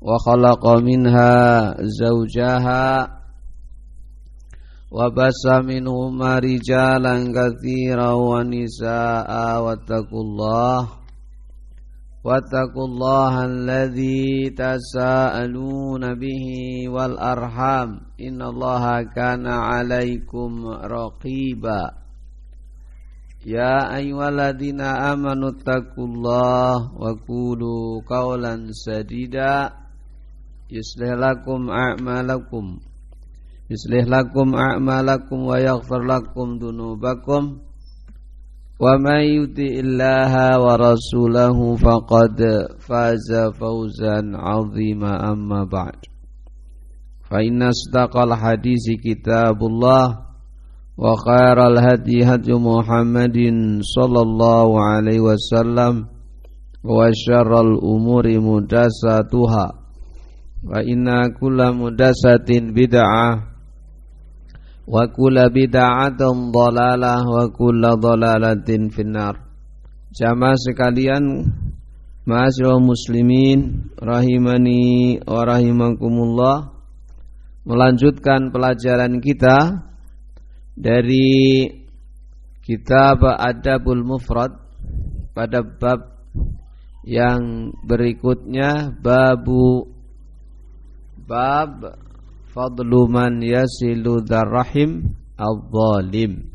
وخلق 0.00 0.64
منها 0.66 1.74
زوجها 1.80 3.08
وبس 4.92 5.42
منهما 5.46 6.38
رجالا 6.38 7.14
كثيرا 7.36 8.10
ونساء 8.12 9.30
واتقوا 9.62 10.22
الله 10.22 10.88
واتقوا 12.24 12.86
الله 12.86 13.34
الذي 13.44 14.50
تساءلون 14.50 16.02
به 16.14 16.46
والأرحام. 16.88 17.88
إن 18.20 18.42
الله 18.42 19.02
كان 19.16 19.46
عليكم 19.46 20.50
رقيبا. 20.68 21.82
يا 23.47 23.95
أيها 23.95 24.29
الذين 24.29 24.81
آمنوا 24.81 25.49
اتقوا 25.49 26.07
الله 26.07 26.75
وقولوا 27.01 28.01
قولا 28.07 28.53
سديدا 28.71 29.69
يصلح 30.71 31.11
لكم 31.25 31.69
أعمالكم 31.69 32.65
يصلح 33.69 34.03
لكم 34.07 34.55
أعمالكم 34.55 35.37
ويغفر 35.39 36.01
لكم 36.03 36.47
ذنوبكم 36.63 37.43
ومن 38.79 39.19
يطع 39.37 39.71
الله 39.85 40.33
ورسوله 40.65 41.75
فقد 41.75 42.37
فاز 42.79 43.29
فوزا 43.59 44.17
عظيما 44.35 45.31
أما 45.31 45.63
بعد 45.63 45.99
فإن 47.29 47.63
أصدق 47.63 48.17
الحديث 48.17 48.85
كتاب 49.05 49.59
الله 49.63 50.05
وخير 50.97 51.57
الهدي 51.67 52.21
هدي 52.21 52.53
محمد 52.53 53.37
صلى 53.81 54.21
الله 54.21 54.67
عليه 54.81 55.19
وسلم 55.19 55.93
وشر 56.85 57.51
الأمور 57.61 58.25
محدثاتها 58.39 59.65
فإن 60.69 61.05
كل 61.41 61.59
محدثة 61.73 62.49
بدعة 62.49 63.53
wa 64.83 65.07
kulla 65.07 65.47
bid'atin 65.47 66.51
dhalalah 66.51 67.23
wa 67.23 67.47
kulla 67.55 67.95
dhalalatin 67.95 68.91
finnar. 68.91 69.39
Jamaah 70.13 70.59
sekalian, 70.59 71.47
Ma'asyiral 72.23 72.79
muslimin 72.79 73.91
rahimani 73.99 75.19
wa 75.27 75.43
rahimakumullah. 75.43 76.71
Melanjutkan 77.67 78.47
pelajaran 78.51 79.19
kita 79.19 79.83
dari 80.78 81.66
kitab 82.62 83.26
Adabul 83.26 84.06
Mufrad 84.06 84.54
pada 85.34 85.66
bab 85.66 86.22
yang 87.02 87.74
berikutnya 87.82 88.94
babu 88.94 89.90
bab 91.26 91.98
Fadlu 92.48 93.06
man 93.12 93.44
yasilu 93.44 94.24
darrahim 94.24 95.14
al-zalim 95.36 96.48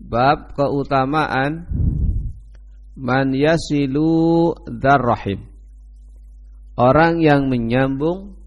Bab 0.00 0.56
keutamaan 0.56 1.68
Man 2.96 3.36
yasilu 3.36 4.56
darrahim 4.64 5.44
Orang 6.74 7.20
yang 7.20 7.52
menyambung 7.52 8.40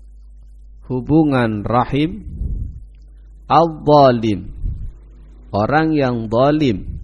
hubungan 0.89 1.61
rahim 1.61 2.25
Al-zalim 3.49 4.53
Orang 5.49 5.97
yang 5.97 6.29
zalim 6.29 7.01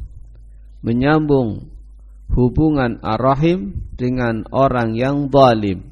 Menyambung 0.85 1.73
hubungan 2.29 3.01
ar-rahim 3.01 3.73
dengan 3.97 4.45
orang 4.53 4.93
yang 4.93 5.33
zalim 5.33 5.89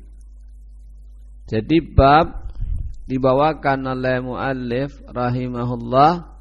Jadi 1.50 1.82
bab 1.82 2.44
dibawakan 3.10 3.98
oleh 3.98 4.24
muallif 4.24 4.96
rahimahullah 5.12 6.34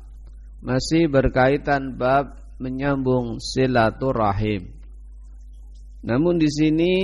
masih 0.62 1.10
berkaitan 1.10 1.98
bab 1.98 2.38
menyambung 2.62 3.42
silaturahim. 3.42 4.70
Namun 6.06 6.38
di 6.38 6.46
sini 6.46 6.94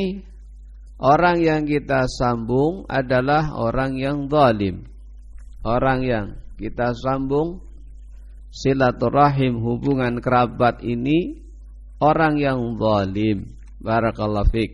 orang 1.02 1.42
yang 1.42 1.62
kita 1.66 2.06
sambung 2.06 2.86
adalah 2.86 3.50
orang 3.58 3.98
yang 3.98 4.30
zalim. 4.30 4.86
Orang 5.66 6.06
yang 6.06 6.38
kita 6.58 6.90
sambung 6.98 7.62
silaturahim 8.50 9.62
hubungan 9.62 10.18
kerabat 10.18 10.82
ini 10.82 11.38
orang 12.02 12.34
yang 12.42 12.58
zalim. 12.74 13.54
Barakallahu 13.78 14.50
fik. 14.50 14.70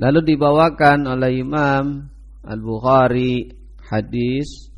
Lalu 0.00 0.20
dibawakan 0.24 1.04
oleh 1.04 1.44
Imam 1.44 2.08
Al-Bukhari 2.40 3.52
hadis 3.84 4.72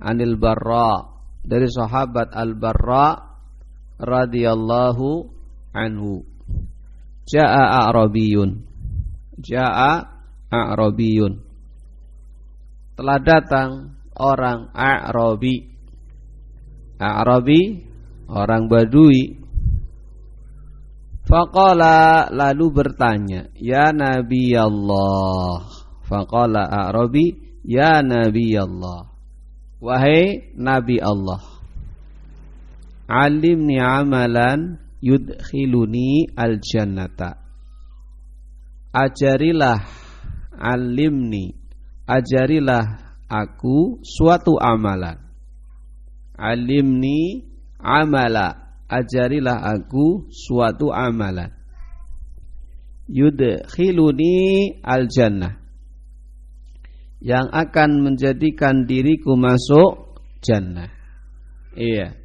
Anil 0.00 0.40
Barra 0.40 1.04
dari 1.44 1.68
sahabat 1.68 2.32
Al-Barra 2.32 3.36
radhiyallahu 4.00 5.08
anhu. 5.76 6.24
Jaa 7.28 7.86
A'rabiyun. 7.86 8.64
Jaa 9.36 9.92
A'rabiyun. 10.48 11.32
Telah 12.96 13.18
datang 13.20 13.70
orang 14.16 14.72
A'rabi. 14.72 15.56
A'rabi 17.00 17.62
orang 18.28 18.68
Badui. 18.68 19.40
Faqala 21.22 22.28
lalu 22.28 22.66
bertanya, 22.74 23.48
"Ya 23.56 23.94
Nabi 23.94 24.52
Allah, 24.52 25.64
Faqala 26.12 26.68
A'rabi 26.68 27.52
Ya 27.64 28.02
Nabi 28.02 28.52
Allah 28.58 29.08
Wahai 29.80 30.52
Nabi 30.58 31.00
Allah 31.00 31.40
Alimni 33.08 33.80
amalan 33.80 34.82
yudkhiluni 35.00 36.34
al-jannata 36.34 37.38
Ajarilah 38.92 39.78
Alimni 40.58 41.54
Ajarilah 42.04 43.11
aku 43.32 44.04
suatu 44.04 44.60
amalan 44.60 45.16
Alimni 46.36 47.48
amala 47.80 48.76
Ajarilah 48.92 49.64
aku 49.72 50.28
suatu 50.28 50.92
amalan 50.92 51.48
Yudkhiluni 53.08 54.78
al-jannah 54.84 55.62
yang 57.22 57.54
akan 57.54 58.02
menjadikan 58.02 58.82
diriku 58.82 59.38
masuk 59.38 60.18
jannah. 60.42 60.90
Iya. 61.78 62.18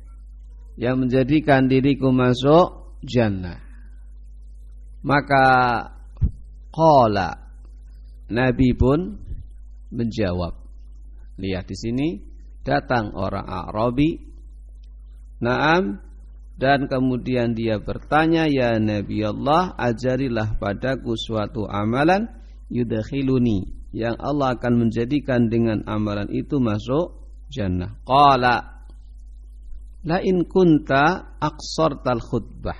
Yang 0.73 0.95
menjadikan 1.05 1.69
diriku 1.69 2.09
masuk 2.09 2.97
jannah. 3.05 3.61
Maka 5.05 5.45
qala 6.73 7.45
Nabi 8.33 8.73
pun 8.73 9.21
menjawab. 9.93 10.66
Lihat 11.37 11.65
di 11.69 11.77
sini 11.77 12.07
datang 12.65 13.13
orang 13.13 13.45
Arabi. 13.45 14.17
Naam 15.37 16.01
dan 16.57 16.89
kemudian 16.89 17.53
dia 17.53 17.77
bertanya 17.77 18.49
ya 18.49 18.81
Nabi 18.81 19.21
Allah 19.21 19.77
ajarilah 19.77 20.57
padaku 20.57 21.13
suatu 21.13 21.69
amalan 21.69 22.25
yudakhiluni 22.73 23.69
yang 23.93 24.17
Allah 24.17 24.57
akan 24.57 24.89
menjadikan 24.89 25.47
dengan 25.53 25.85
amalan 25.85 26.25
itu 26.33 26.57
masuk 26.57 27.29
jannah. 27.53 28.01
Qala 28.01 28.81
la 30.09 30.17
in 30.25 30.49
kunta 30.49 31.37
aqsartal 31.37 32.25
khutbah 32.25 32.77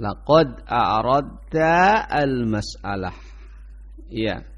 laqad 0.00 0.64
a'radta 0.64 2.08
al 2.08 2.48
mas'alah. 2.48 3.14
Iya. 4.10 4.53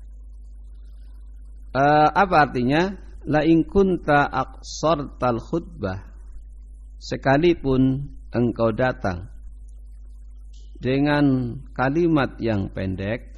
Uh, 1.77 2.09
apa 2.09 2.49
artinya? 2.49 2.97
La 3.29 3.45
in 3.45 3.67
kunta 3.69 4.25
aqsartal 4.25 5.43
khutbah 5.43 5.99
sekalipun 6.97 8.09
engkau 8.33 8.71
datang 8.73 9.29
dengan 10.79 11.59
kalimat 11.75 12.39
yang 12.39 12.71
pendek 12.71 13.37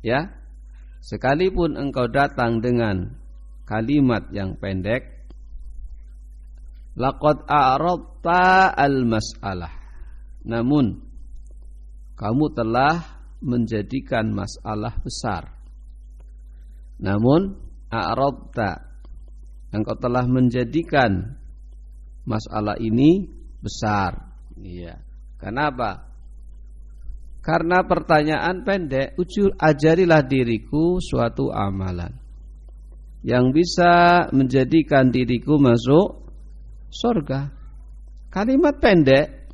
Ya. 0.00 0.32
Sekalipun 1.00 1.80
engkau 1.80 2.12
datang 2.12 2.60
dengan 2.60 3.16
kalimat 3.64 4.28
yang 4.36 4.60
pendek, 4.60 5.32
laqad 6.92 7.48
a'radta 7.48 8.68
al-mas'alah. 8.76 9.72
Namun 10.44 11.00
kamu 12.20 12.46
telah 12.52 13.24
menjadikan 13.40 14.28
masalah 14.28 14.92
besar. 15.00 15.56
Namun 17.00 17.56
a'radta 17.88 18.90
engkau 19.72 19.96
telah 19.96 20.28
menjadikan 20.28 21.40
masalah 22.28 22.76
ini 22.76 23.26
besar. 23.64 24.36
Iya. 24.60 25.00
Kenapa? 25.40 26.10
Karena 27.40 27.80
pertanyaan 27.88 28.68
pendek, 28.68 29.16
ujur 29.16 29.56
ajarilah 29.56 30.20
diriku 30.28 31.00
suatu 31.00 31.48
amalan 31.48 32.12
yang 33.24 33.52
bisa 33.52 34.28
menjadikan 34.32 35.08
diriku 35.08 35.56
masuk 35.56 36.28
surga. 36.92 37.52
Kalimat 38.28 38.76
pendek, 38.78 39.48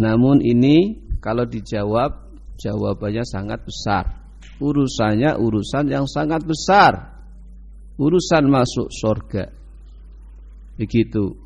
namun 0.00 0.40
ini 0.40 1.04
kalau 1.20 1.44
dijawab 1.44 2.32
jawabannya 2.56 3.24
sangat 3.28 3.60
besar. 3.62 4.19
Urusannya 4.60 5.40
urusan 5.40 5.88
yang 5.88 6.04
sangat 6.04 6.44
besar. 6.44 7.16
Urusan 7.96 8.44
masuk 8.52 8.92
surga. 8.92 9.48
Begitu. 10.76 11.36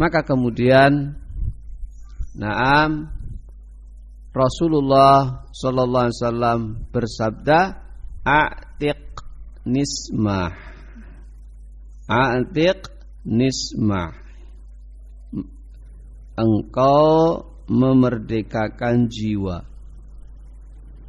Maka 0.00 0.24
kemudian 0.24 1.20
Naam 2.32 3.12
Rasulullah 4.32 5.44
sallallahu 5.52 6.04
alaihi 6.08 6.20
wasallam 6.24 6.60
bersabda 6.88 7.58
a'tiq 8.24 9.04
nismah 9.68 10.56
a'tiq 12.08 12.88
nismah 13.28 14.16
engkau 16.40 17.44
memerdekakan 17.68 19.12
jiwa 19.12 19.68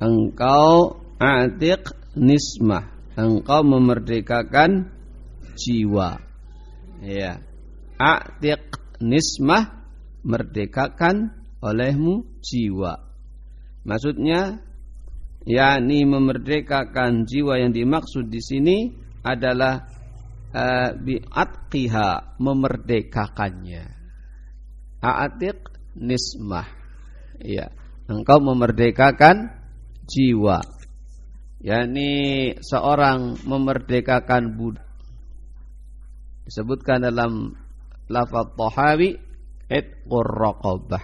engkau 0.03 0.99
a'tiq 1.15 1.95
nismah. 2.19 2.91
Engkau 3.15 3.63
memerdekakan 3.63 4.91
jiwa. 5.55 6.19
Ya 6.99 7.39
a'tiq 7.95 8.99
nismah 8.99 9.87
merdekakan 10.23 11.31
olehmu 11.63 12.27
jiwa. 12.43 12.99
Maksudnya 13.83 14.59
yakni 15.43 16.07
memerdekakan 16.07 17.27
jiwa 17.27 17.59
yang 17.59 17.75
dimaksud 17.75 18.31
di 18.31 18.39
sini 18.39 18.77
adalah 19.23 19.87
uh, 20.51 20.91
bi'atqiha 20.95 22.39
memerdekakannya. 22.39 23.83
A'atiq 25.03 25.59
nismah. 25.99 26.67
Ya, 27.43 27.75
engkau 28.07 28.39
memerdekakan 28.39 29.51
jiwa. 30.13 30.61
yakni 31.63 32.11
seorang 32.61 33.41
memerdekakan 33.47 34.53
budak. 34.59 34.85
Disebutkan 36.43 37.07
dalam 37.07 37.55
lafaz 38.11 38.51
Tahawi 38.53 39.15
itqur 39.71 40.27
raqabah. 40.27 41.03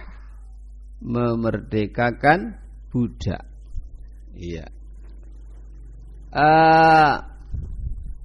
Memerdekakan 1.00 2.60
budak. 2.92 3.40
Iya. 4.36 4.68
Uh, 6.30 7.24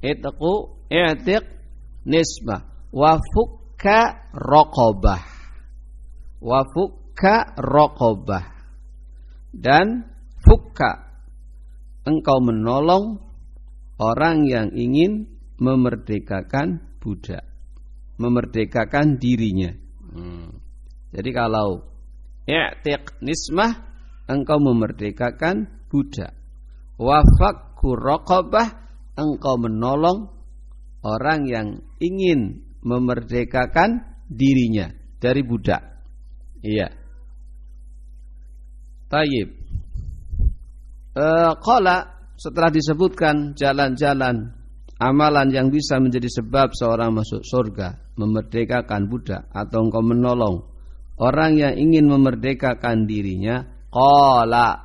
itqu 0.04 0.54
i'tiq 0.92 1.44
nisbah 2.04 2.92
wa 2.92 3.16
fukka 3.18 4.30
raqabah. 4.36 5.24
Wa 6.44 6.68
fukka 6.68 7.56
raqabah. 7.56 8.44
Dan 9.56 10.15
fukka 10.46 11.10
engkau 12.06 12.38
menolong 12.40 13.20
orang 13.98 14.46
yang 14.46 14.70
ingin 14.72 15.28
memerdekakan 15.58 16.84
budak, 17.02 17.44
memerdekakan 18.22 19.18
dirinya. 19.18 19.74
Hmm. 20.14 20.62
Jadi 21.16 21.30
kalau 21.34 21.84
i'tiq 22.46 23.20
nismah 23.26 23.74
engkau 24.30 24.62
memerdekakan 24.62 25.90
budak. 25.90 26.34
Wafakku 26.96 27.98
raqabah 28.00 28.68
engkau 29.20 29.56
menolong 29.60 30.32
orang 31.04 31.48
yang 31.48 31.68
ingin 32.00 32.64
memerdekakan 32.86 34.06
dirinya 34.32 34.92
dari 35.20 35.42
budak. 35.42 35.82
Iya. 36.62 36.90
Tayyib. 39.10 39.65
Qala 41.16 41.98
e, 42.04 42.08
setelah 42.36 42.68
disebutkan 42.68 43.56
jalan-jalan 43.56 44.52
amalan 45.00 45.48
yang 45.52 45.72
bisa 45.72 45.96
menjadi 46.00 46.28
sebab 46.28 46.76
seorang 46.76 47.16
masuk 47.16 47.40
surga, 47.44 48.16
memerdekakan 48.20 49.08
budak 49.08 49.48
atau 49.56 49.88
engkau 49.88 50.04
menolong. 50.04 50.68
Orang 51.16 51.56
yang 51.56 51.80
ingin 51.80 52.12
memerdekakan 52.12 53.08
dirinya, 53.08 53.64
Qala 53.88 54.76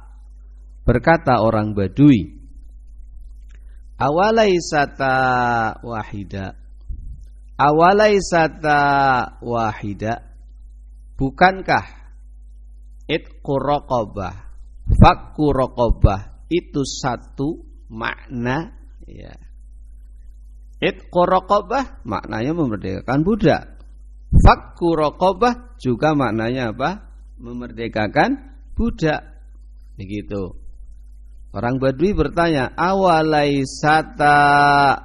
berkata 0.87 1.43
orang 1.43 1.75
Badui. 1.75 2.39
Awalaisata 3.99 5.19
wahida. 5.83 6.55
Awalaisata 7.59 8.81
wahida. 9.43 10.15
Bukankah 11.19 11.85
rokobah 13.45 14.50
Fakku 15.01 15.57
rokobah 15.57 16.45
Itu 16.53 16.85
satu 16.85 17.65
makna 17.89 18.77
ya. 19.09 19.33
Itku 20.77 21.25
rokobah 21.25 22.05
Maknanya 22.05 22.53
memerdekakan 22.53 23.25
budak 23.25 23.81
Fakku 24.31 24.93
rokobah 24.93 25.81
Juga 25.81 26.13
maknanya 26.13 26.77
apa? 26.77 27.09
Memerdekakan 27.41 28.51
budak. 28.81 29.21
Begitu. 30.01 30.57
Orang 31.51 31.83
Badui 31.83 32.15
bertanya, 32.15 32.71
awalai 32.79 33.67
sata 33.67 34.39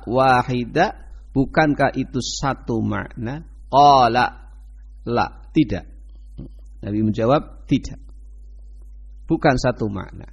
wahida, 0.05 0.93
bukankah 1.33 1.91
itu 1.97 2.21
satu 2.21 2.85
makna? 2.85 3.41
Qala, 3.65 4.53
la, 5.09 5.27
tidak. 5.49 5.89
Nabi 6.85 7.01
menjawab, 7.01 7.65
tidak. 7.65 8.04
Bukan 9.25 9.55
satu 9.57 9.89
makna. 9.89 10.29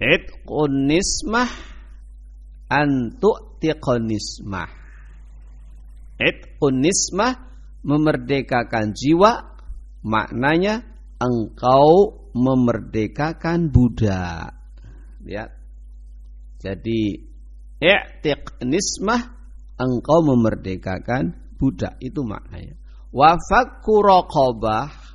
Itqun 0.00 0.88
nismah 0.88 1.48
antu'tiqun 2.68 4.08
nismah. 4.08 4.70
Itqun 6.16 6.80
nismah 6.80 7.32
memerdekakan 7.84 8.96
jiwa, 8.96 9.56
maknanya 10.02 10.84
engkau 11.20 12.20
memerdekakan 12.36 13.72
budak. 13.72 14.52
Lihat. 15.24 15.50
Jadi 16.60 17.00
i'tiq 17.80 18.64
nismah 18.64 19.22
engkau 19.76 20.24
memerdekakan 20.24 21.36
budak 21.60 21.96
itu 22.00 22.24
maknanya. 22.24 22.76
Wa 23.12 23.36
fakku 23.36 24.02
raqabah 24.04 25.05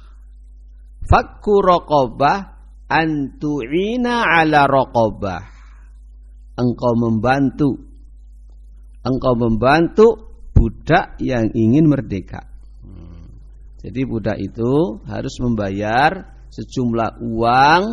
fakku 1.05 1.61
raqabah 1.61 2.37
antu'ina 2.89 4.25
ala 4.25 4.67
raqabah. 4.67 5.41
Engkau 6.59 6.93
membantu 6.99 7.91
engkau 9.01 9.33
membantu 9.33 10.07
budak 10.53 11.17
yang 11.17 11.49
ingin 11.57 11.89
merdeka. 11.89 12.45
Jadi 13.81 14.01
budak 14.05 14.37
itu 14.37 15.01
harus 15.09 15.35
membayar 15.41 16.37
sejumlah 16.53 17.17
uang 17.25 17.83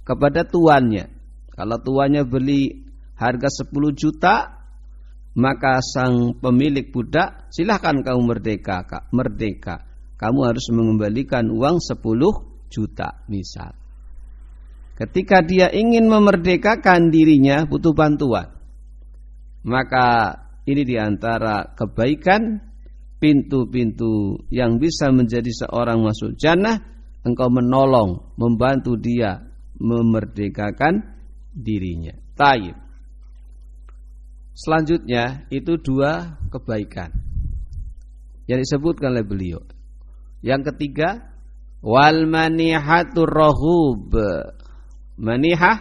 kepada 0.00 0.48
tuannya. 0.48 1.12
Kalau 1.52 1.76
tuannya 1.76 2.24
beli 2.24 2.88
harga 3.20 3.52
10 3.68 3.92
juta, 3.92 4.64
maka 5.36 5.84
sang 5.84 6.40
pemilik 6.40 6.88
budak 6.88 7.52
silahkan 7.52 8.00
kamu 8.00 8.32
merdeka, 8.32 8.88
kak, 8.88 9.12
merdeka. 9.12 9.89
Kamu 10.20 10.40
harus 10.44 10.68
mengembalikan 10.68 11.48
uang 11.48 11.80
10 11.80 11.96
juta 12.68 13.24
misal. 13.24 13.72
Ketika 15.00 15.40
dia 15.40 15.72
ingin 15.72 16.12
memerdekakan 16.12 17.08
dirinya 17.08 17.64
butuh 17.64 17.96
bantuan. 17.96 18.52
Maka 19.64 20.36
ini 20.68 20.84
di 20.84 21.00
antara 21.00 21.72
kebaikan 21.72 22.60
pintu-pintu 23.16 24.44
yang 24.52 24.76
bisa 24.76 25.08
menjadi 25.08 25.48
seorang 25.64 26.04
masuk 26.04 26.36
jannah, 26.36 26.84
engkau 27.24 27.48
menolong, 27.48 28.36
membantu 28.36 29.00
dia 29.00 29.40
memerdekakan 29.80 31.00
dirinya. 31.56 32.12
Taib. 32.36 32.76
Selanjutnya 34.52 35.48
itu 35.48 35.80
dua 35.80 36.36
kebaikan 36.52 37.08
yang 38.44 38.60
disebutkan 38.60 39.16
oleh 39.16 39.24
beliau. 39.24 39.60
Yang 40.40 40.72
ketiga 40.74 41.30
wal 41.84 42.28
manihatur 42.28 43.28
rahub. 43.28 44.12
Manihah 45.20 45.78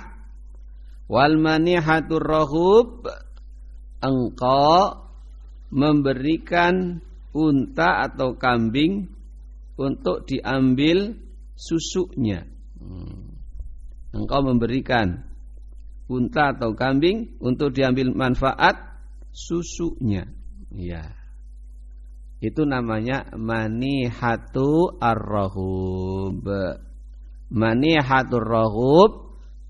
wal 1.08 1.40
manihatur 1.40 2.24
rahub 2.24 3.08
engkau 4.00 5.10
memberikan 5.70 7.00
unta 7.36 8.10
atau 8.10 8.36
kambing 8.36 9.08
untuk 9.80 10.26
diambil 10.28 11.16
susunya. 11.56 12.44
Hmm. 12.80 13.38
Engkau 14.12 14.42
memberikan 14.42 15.30
unta 16.10 16.58
atau 16.58 16.74
kambing 16.74 17.38
untuk 17.38 17.72
diambil 17.72 18.12
manfaat 18.12 18.76
susunya. 19.30 20.26
Ya. 20.74 21.19
Itu 22.40 22.64
namanya 22.64 23.36
manihatu 23.36 24.96
ar-rahub. 25.00 26.44
Manihatur 27.50 28.46
rahub 28.46 29.12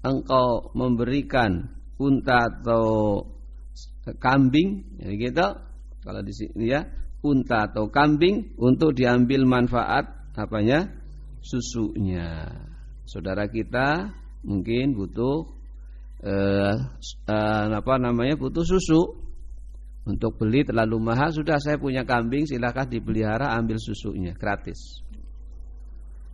engkau 0.03 0.69
memberikan 0.75 1.71
unta 1.97 2.47
atau 2.47 3.23
kambing 4.19 4.99
ya 5.01 5.11
gitu. 5.15 5.47
Kalau 5.99 6.21
di 6.23 6.31
sini 6.31 6.71
ya, 6.71 6.85
unta 7.25 7.71
atau 7.71 7.91
kambing 7.91 8.55
untuk 8.59 8.95
diambil 8.95 9.43
manfaat 9.43 10.31
apanya? 10.35 10.99
susunya. 11.41 12.51
Saudara 13.07 13.49
kita 13.49 14.13
mungkin 14.45 14.93
butuh 14.93 15.49
eh, 16.23 16.75
eh, 17.27 17.65
apa 17.73 17.93
namanya 17.97 18.35
butuh 18.37 18.63
susu 18.63 19.28
untuk 20.09 20.41
beli 20.41 20.65
terlalu 20.65 20.97
mahal 20.97 21.29
sudah 21.29 21.61
saya 21.61 21.77
punya 21.77 22.01
kambing 22.01 22.49
silahkan 22.49 22.89
dipelihara 22.89 23.53
ambil 23.53 23.77
susunya 23.77 24.33
gratis. 24.33 25.05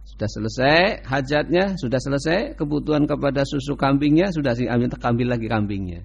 Sudah 0.06 0.30
selesai 0.32 1.04
hajatnya 1.04 1.76
sudah 1.76 2.00
selesai 2.00 2.56
kebutuhan 2.56 3.04
kepada 3.04 3.44
susu 3.44 3.76
kambingnya 3.76 4.32
sudah 4.32 4.56
ambil 4.56 4.96
ambil 4.96 5.28
lagi 5.36 5.48
kambingnya. 5.52 6.02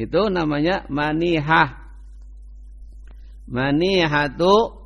Itu 0.00 0.32
namanya 0.32 0.88
manihah. 0.88 1.92
Manihatu 3.50 4.78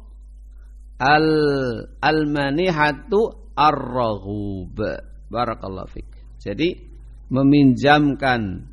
al 0.98 1.26
al 2.02 2.18
manihatu 2.26 3.52
ar-raghub. 3.54 4.78
Barakallahu 5.30 5.90
fik. 5.94 6.08
Jadi 6.42 6.74
meminjamkan 7.30 8.72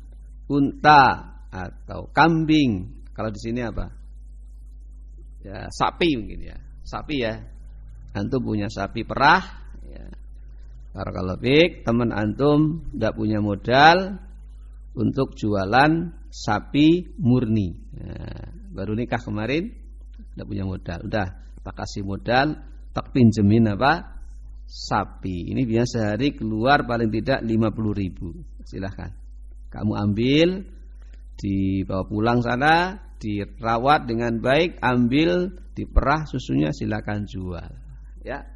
unta 0.50 1.04
atau 1.52 2.08
kambing. 2.10 3.01
Kalau 3.12 3.30
di 3.30 3.40
sini 3.40 3.60
apa? 3.60 3.86
Ya, 5.42 5.68
sapi 5.68 6.16
mungkin 6.16 6.40
ya. 6.42 6.56
Sapi 6.82 7.16
ya. 7.20 7.34
Antum 8.12 8.44
punya 8.44 8.68
sapi 8.68 9.04
perah 9.04 9.42
ya. 9.88 10.04
Barakallahu 10.92 11.84
teman 11.84 12.12
antum 12.12 12.84
tidak 12.92 13.16
punya 13.16 13.40
modal 13.40 14.20
untuk 14.92 15.32
jualan 15.36 16.12
sapi 16.28 17.16
murni. 17.16 17.76
Ya, 17.96 18.52
baru 18.72 18.92
nikah 18.96 19.20
kemarin 19.20 19.72
tidak 20.32 20.46
punya 20.48 20.64
modal. 20.64 20.98
Udah, 21.08 21.28
tak 21.64 21.74
kasih 21.76 22.04
modal, 22.04 22.60
tak 22.92 23.12
pinjemin 23.12 23.72
apa? 23.76 24.12
sapi. 24.72 25.52
Ini 25.52 25.68
biasa 25.68 26.08
sehari 26.08 26.32
keluar 26.32 26.88
paling 26.88 27.12
tidak 27.12 27.44
50 27.44 27.92
ribu. 27.92 28.32
Silahkan. 28.64 29.12
Kamu 29.68 29.92
ambil, 29.92 30.64
dibawa 31.42 32.06
pulang 32.06 32.38
sana, 32.38 33.02
dirawat 33.18 34.06
dengan 34.06 34.38
baik, 34.38 34.78
ambil, 34.78 35.50
diperah 35.74 36.22
susunya 36.30 36.70
silakan 36.70 37.26
jual. 37.26 37.70
Ya. 38.22 38.46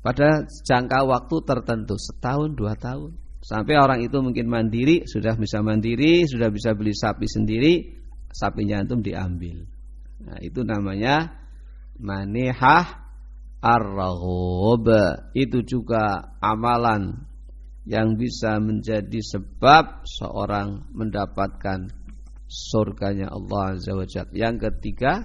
Pada 0.00 0.48
jangka 0.48 1.04
waktu 1.04 1.36
tertentu, 1.44 1.96
setahun, 2.00 2.56
dua 2.56 2.76
tahun. 2.76 3.16
Sampai 3.44 3.76
orang 3.76 4.00
itu 4.00 4.16
mungkin 4.24 4.48
mandiri, 4.48 5.04
sudah 5.04 5.36
bisa 5.36 5.60
mandiri, 5.60 6.24
sudah 6.24 6.48
bisa 6.48 6.72
beli 6.72 6.96
sapi 6.96 7.28
sendiri, 7.28 7.72
sapinya 8.32 8.80
antum 8.80 9.04
diambil. 9.04 9.68
Nah, 10.24 10.40
itu 10.40 10.64
namanya 10.64 11.44
manehah 12.00 13.04
ar-raghub 13.60 14.88
itu 15.36 15.60
juga 15.64 16.36
amalan 16.40 17.24
yang 17.84 18.16
bisa 18.16 18.56
menjadi 18.64 19.20
sebab 19.20 20.08
seorang 20.08 20.88
mendapatkan 20.96 21.92
surganya 22.48 23.28
Allah 23.28 23.76
Azza 23.76 23.92
wa 23.92 24.08
Jalla. 24.08 24.32
Yang 24.32 24.56
ketiga 24.72 25.20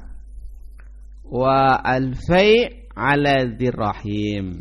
wa 1.24 1.80
al-fai' 1.80 2.92
ala 2.92 3.48
dirahim. 3.48 4.60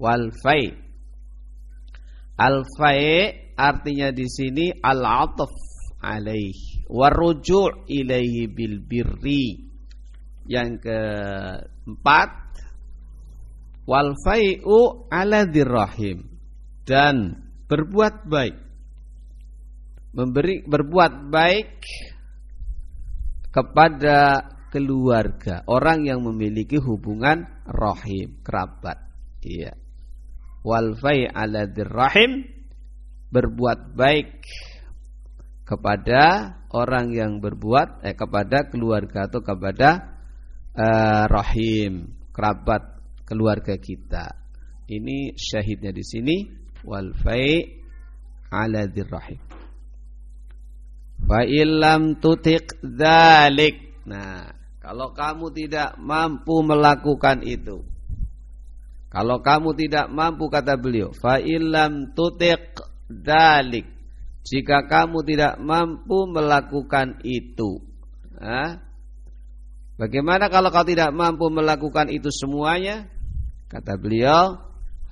Wal 0.00 0.32
fai' 0.40 0.72
Al-fai' 2.38 3.50
artinya 3.58 4.14
di 4.14 4.26
sini 4.30 4.70
al-'atf 4.70 5.52
alaih 6.00 6.86
waruju' 6.88 7.90
ilaihi 7.92 8.48
bil 8.48 8.80
birri. 8.80 9.68
Yang 10.48 10.80
keempat 10.80 12.32
wal 13.84 14.16
fai'u 14.16 15.12
ala 15.12 15.44
dirrahim 15.44 16.37
dan 16.88 17.36
berbuat 17.68 18.24
baik. 18.24 18.56
Memberi 20.16 20.64
berbuat 20.64 21.28
baik 21.28 21.70
kepada 23.52 24.48
keluarga. 24.72 25.68
Orang 25.68 26.08
yang 26.08 26.24
memiliki 26.24 26.80
hubungan 26.80 27.44
rahim 27.68 28.40
kerabat. 28.40 29.04
Iya. 29.44 29.76
Wal 30.64 30.96
ala 31.04 31.68
dirrahim 31.68 32.48
berbuat 33.28 33.92
baik 33.92 34.40
kepada 35.68 36.56
orang 36.72 37.12
yang 37.12 37.44
berbuat 37.44 38.00
eh 38.00 38.16
kepada 38.16 38.72
keluarga 38.72 39.28
atau 39.28 39.44
kepada 39.44 40.16
uh, 40.72 41.24
rahim 41.28 42.16
kerabat 42.32 43.04
keluarga 43.28 43.76
kita. 43.76 44.32
Ini 44.88 45.36
syahidnya 45.36 45.92
di 45.92 46.00
sini 46.00 46.36
wal 46.84 47.14
fai 47.18 47.78
ala 48.52 48.86
dirrahim. 48.88 49.40
Fa 51.26 51.42
illam 51.42 52.16
tutiq 52.22 52.78
dzalik. 52.84 54.06
Nah, 54.06 54.48
kalau 54.78 55.12
kamu 55.12 55.52
tidak 55.52 55.98
mampu 55.98 56.62
melakukan 56.62 57.42
itu. 57.44 57.84
Kalau 59.08 59.40
kamu 59.40 59.72
tidak 59.72 60.12
mampu 60.12 60.52
kata 60.52 60.76
beliau, 60.76 61.16
fa 61.16 61.40
illam 61.40 62.12
tutiq 62.12 62.76
dzalik. 63.08 63.88
Jika 64.48 64.88
kamu 64.88 65.24
tidak 65.28 65.60
mampu 65.60 66.24
melakukan 66.28 67.20
itu. 67.24 67.84
Nah, 68.38 68.80
bagaimana 70.00 70.48
kalau 70.48 70.72
kau 70.72 70.86
tidak 70.88 71.12
mampu 71.12 71.52
melakukan 71.52 72.08
itu 72.08 72.32
semuanya? 72.32 73.08
Kata 73.68 74.00
beliau, 74.00 74.67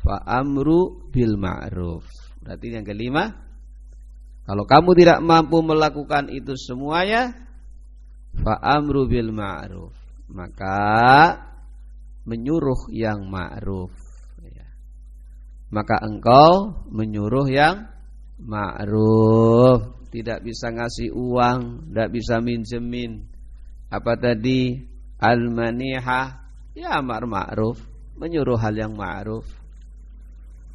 fa 0.06 0.22
amru 0.22 1.10
bil 1.10 1.34
ma'ruf. 1.34 2.06
Berarti 2.38 2.70
yang 2.70 2.86
kelima, 2.86 3.26
kalau 4.46 4.62
kamu 4.62 4.94
tidak 4.94 5.18
mampu 5.18 5.58
melakukan 5.66 6.30
itu 6.30 6.54
semuanya, 6.54 7.34
fa 8.38 8.54
amru 8.62 9.10
bil 9.10 9.34
ma'ruf. 9.34 9.90
Maka 10.30 10.78
menyuruh 12.22 12.86
yang 12.94 13.26
ma'ruf. 13.26 13.90
Ya. 14.46 14.70
Maka 15.75 15.98
engkau 16.06 16.86
menyuruh 16.94 17.50
yang 17.50 17.90
ma'ruf. 18.38 20.06
Tidak 20.14 20.38
bisa 20.46 20.70
ngasih 20.70 21.10
uang, 21.10 21.90
tidak 21.90 22.14
bisa 22.14 22.38
minjemin. 22.38 23.26
Apa 23.90 24.14
tadi? 24.14 24.94
Al-manihah, 25.16 26.46
ya 26.76 27.00
ma'ruf 27.00 27.80
menyuruh 28.20 28.60
hal 28.60 28.76
yang 28.76 28.92
ma'ruf 28.92 29.65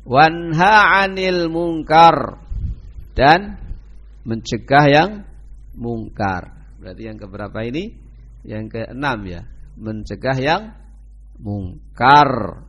wanha 0.07 1.03
'anil 1.03 1.49
mungkar 1.51 2.41
dan 3.13 3.57
mencegah 4.25 4.85
yang 4.89 5.11
mungkar. 5.77 6.75
Berarti 6.81 7.03
yang 7.05 7.17
keberapa 7.17 7.59
ini? 7.65 7.93
Yang 8.41 8.65
keenam 8.73 9.19
ya, 9.29 9.41
mencegah 9.77 10.37
yang 10.37 10.61
mungkar. 11.37 12.61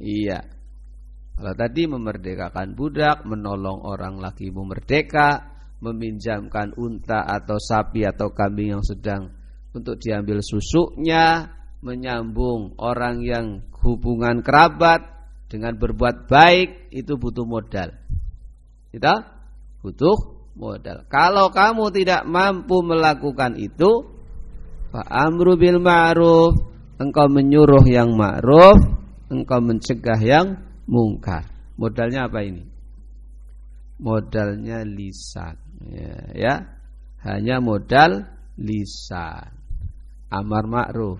Iya. 0.00 0.40
Kalau 1.36 1.56
tadi 1.56 1.88
memerdekakan 1.88 2.76
budak, 2.76 3.24
menolong 3.24 3.84
orang 3.84 4.20
lagi 4.20 4.52
merdeka, 4.52 5.56
meminjamkan 5.80 6.76
unta 6.76 7.24
atau 7.24 7.56
sapi 7.56 8.04
atau 8.04 8.32
kambing 8.32 8.76
yang 8.76 8.84
sedang 8.84 9.32
untuk 9.72 9.96
diambil 9.96 10.44
susuknya, 10.44 11.48
menyambung 11.80 12.76
orang 12.76 13.24
yang 13.24 13.64
hubungan 13.80 14.44
kerabat 14.44 15.19
dengan 15.50 15.74
berbuat 15.74 16.30
baik 16.30 16.94
itu 16.94 17.18
butuh 17.18 17.42
modal. 17.42 17.90
Kita 18.94 19.14
butuh 19.82 20.16
modal. 20.54 21.10
Kalau 21.10 21.50
kamu 21.50 21.90
tidak 21.90 22.22
mampu 22.30 22.86
melakukan 22.86 23.58
itu, 23.58 24.06
fa 24.94 25.02
amru 25.26 25.58
bil 25.58 25.82
ma'ruf, 25.82 26.54
engkau 27.02 27.26
menyuruh 27.26 27.82
yang 27.90 28.14
ma'ruf, 28.14 28.78
engkau 29.26 29.58
mencegah 29.58 30.20
yang 30.22 30.46
mungkar. 30.86 31.50
Modalnya 31.74 32.30
apa 32.30 32.46
ini? 32.46 32.62
Modalnya 33.98 34.86
lisan. 34.86 35.58
Ya, 35.90 36.16
ya. 36.32 36.54
Hanya 37.26 37.58
modal 37.58 38.22
lisan. 38.54 39.50
Amar 40.30 40.70
ma'ruf, 40.70 41.18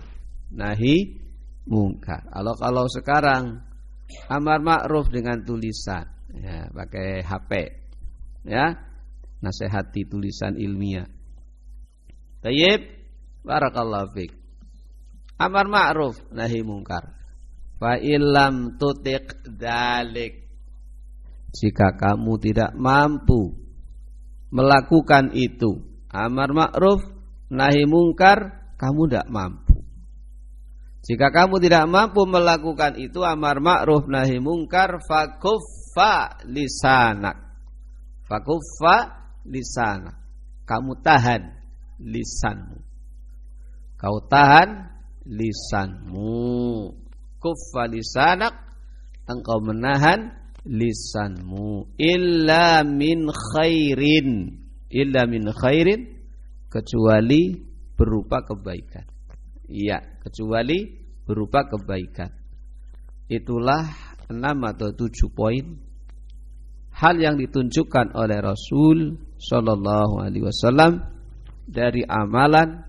nahi 0.55 1.19
mungkar. 1.67 2.23
Kalau 2.31 2.55
kalau 2.55 2.85
sekarang 2.87 3.70
amar 4.31 4.59
ma'ruf 4.63 5.11
dengan 5.11 5.43
tulisan, 5.43 6.07
ya, 6.35 6.67
pakai 6.71 7.23
HP, 7.23 7.51
ya, 8.47 8.75
nasihati 9.41 10.07
tulisan 10.07 10.55
ilmiah. 10.55 11.09
Tayyib, 12.41 12.81
barakallahu 13.45 14.13
fik. 14.17 14.31
Amar 15.41 15.65
ma'ruf, 15.69 16.21
nahi 16.33 16.61
mungkar. 16.61 17.17
Fa 17.81 17.97
illam 17.97 18.77
tutik 18.77 19.41
dalik. 19.45 20.37
Jika 21.51 21.97
kamu 21.97 22.37
tidak 22.39 22.71
mampu 22.77 23.57
melakukan 24.53 25.33
itu, 25.33 25.81
amar 26.13 26.53
ma'ruf, 26.53 27.01
nahi 27.49 27.83
mungkar, 27.89 28.71
kamu 28.77 29.01
tidak 29.09 29.27
mampu. 29.33 29.70
Jika 31.01 31.33
kamu 31.33 31.57
tidak 31.57 31.89
mampu 31.89 32.29
melakukan 32.29 32.93
itu 33.01 33.25
amar 33.25 33.57
ma'ruf 33.57 34.05
nahi 34.05 34.37
mungkar 34.37 35.01
fakuffa 35.01 36.45
lisanak. 36.45 37.37
Fakuffa 38.29 38.97
lisanak. 39.49 40.21
Kamu 40.69 41.01
tahan 41.01 41.41
lisanmu. 41.97 42.79
Kau 43.97 44.17
tahan 44.29 44.69
lisanmu. 45.25 46.93
Kuffa 47.41 47.89
lisanak 47.89 48.53
engkau 49.25 49.57
menahan 49.65 50.29
lisanmu 50.61 51.97
illa 51.97 52.85
min 52.85 53.25
khairin 53.29 54.29
illa 54.93 55.25
min 55.25 55.49
khairin 55.49 56.05
kecuali 56.69 57.57
berupa 57.97 58.45
kebaikan. 58.45 59.05
Iya, 59.71 60.03
kecuali 60.21 60.85
berupa 61.25 61.65
kebaikan. 61.65 62.29
Itulah 63.25 64.15
enam 64.29 64.57
atau 64.69 64.93
tujuh 64.93 65.33
poin 65.33 65.65
hal 66.95 67.15
yang 67.17 67.35
ditunjukkan 67.39 68.13
oleh 68.13 68.39
Rasul 68.39 69.17
Shallallahu 69.39 70.21
Alaihi 70.21 70.45
Wasallam 70.45 71.01
dari 71.65 72.03
amalan 72.03 72.83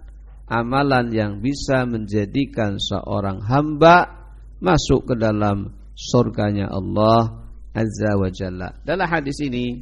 amalan 0.50 1.08
yang 1.14 1.32
bisa 1.40 1.88
menjadikan 1.88 2.76
seorang 2.76 3.40
hamba 3.46 4.28
masuk 4.60 5.08
ke 5.08 5.14
dalam 5.16 5.72
surganya 5.96 6.68
Allah 6.68 7.48
Azza 7.72 8.12
wa 8.20 8.28
Jalla. 8.28 8.68
Dalam 8.84 9.08
hadis 9.08 9.40
ini 9.40 9.80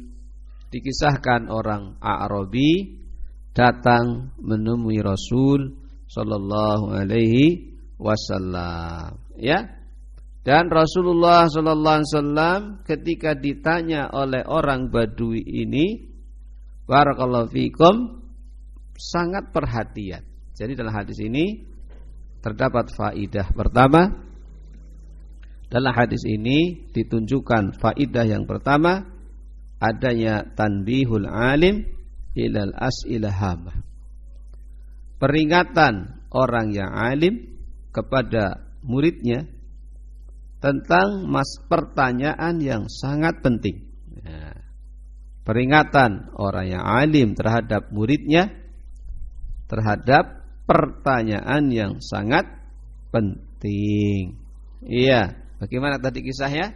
dikisahkan 0.71 1.51
orang 1.51 1.99
Arabi 1.99 3.01
datang 3.51 4.31
menemui 4.39 5.03
Rasul 5.03 5.80
sallallahu 6.11 6.91
alaihi 6.91 7.71
wasallam. 7.95 9.15
Ya. 9.39 9.79
Dan 10.41 10.67
Rasulullah 10.73 11.47
sallallahu 11.47 11.97
alaihi 12.01 12.11
wasallam 12.11 12.59
ketika 12.83 13.37
ditanya 13.37 14.11
oleh 14.11 14.41
orang 14.43 14.89
Badui 14.89 15.39
ini 15.45 16.11
barakallahu 16.89 17.47
fikum 17.53 18.25
sangat 18.97 19.53
perhatian. 19.55 20.25
Jadi 20.57 20.73
dalam 20.75 20.91
hadis 20.91 21.15
ini 21.23 21.63
terdapat 22.43 22.91
faidah 22.91 23.53
pertama. 23.53 24.27
Dalam 25.71 25.93
hadis 25.95 26.27
ini 26.27 26.89
ditunjukkan 26.91 27.79
faidah 27.79 28.27
yang 28.27 28.43
pertama 28.43 29.07
adanya 29.79 30.43
tanbihul 30.51 31.23
alim 31.23 31.87
ilal 32.35 32.75
as'ilah 32.75 33.31
hamah 33.31 33.90
peringatan 35.21 36.25
orang 36.33 36.73
yang 36.73 36.89
alim 36.89 37.45
kepada 37.93 38.65
muridnya 38.81 39.45
tentang 40.57 41.29
mas 41.29 41.61
pertanyaan 41.69 42.57
yang 42.57 42.89
sangat 42.89 43.37
penting. 43.45 43.85
Ya. 44.25 44.57
Peringatan 45.45 46.33
orang 46.37 46.65
yang 46.69 46.83
alim 46.85 47.37
terhadap 47.37 47.93
muridnya 47.93 48.49
terhadap 49.69 50.41
pertanyaan 50.65 51.69
yang 51.71 51.93
sangat 52.01 52.45
penting. 53.13 54.37
Iya, 54.83 55.37
bagaimana 55.61 55.97
tadi 56.01 56.25
kisahnya? 56.25 56.73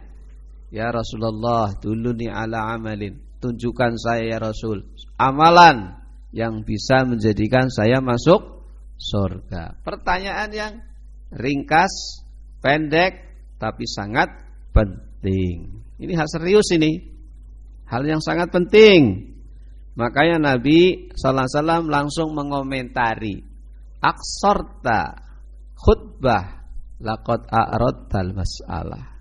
Ya 0.70 0.90
Rasulullah, 0.90 1.76
dulu 1.78 2.16
nih 2.16 2.30
ala 2.32 2.74
amalin. 2.74 3.22
Tunjukkan 3.38 4.00
saya 4.00 4.24
ya 4.26 4.38
Rasul 4.40 4.82
amalan 5.20 6.05
yang 6.36 6.68
bisa 6.68 7.08
menjadikan 7.08 7.72
saya 7.72 8.04
masuk 8.04 8.60
surga. 9.00 9.80
Pertanyaan 9.80 10.52
yang 10.52 10.72
ringkas, 11.32 12.20
pendek, 12.60 13.24
tapi 13.56 13.88
sangat 13.88 14.28
penting. 14.76 15.80
Ini 15.96 16.12
hal 16.12 16.28
serius 16.28 16.68
ini. 16.76 17.16
Hal 17.88 18.04
yang 18.04 18.20
sangat 18.20 18.52
penting. 18.52 19.32
Makanya 19.96 20.36
Nabi 20.52 21.08
sallallahu 21.16 21.56
alaihi 21.56 21.88
langsung 21.88 22.36
mengomentari, 22.36 23.40
"Aksorta 24.04 25.16
khutbah 25.72 26.68
laqad 27.00 27.48
a'radtal 27.48 28.36
mas'alah." 28.36 29.16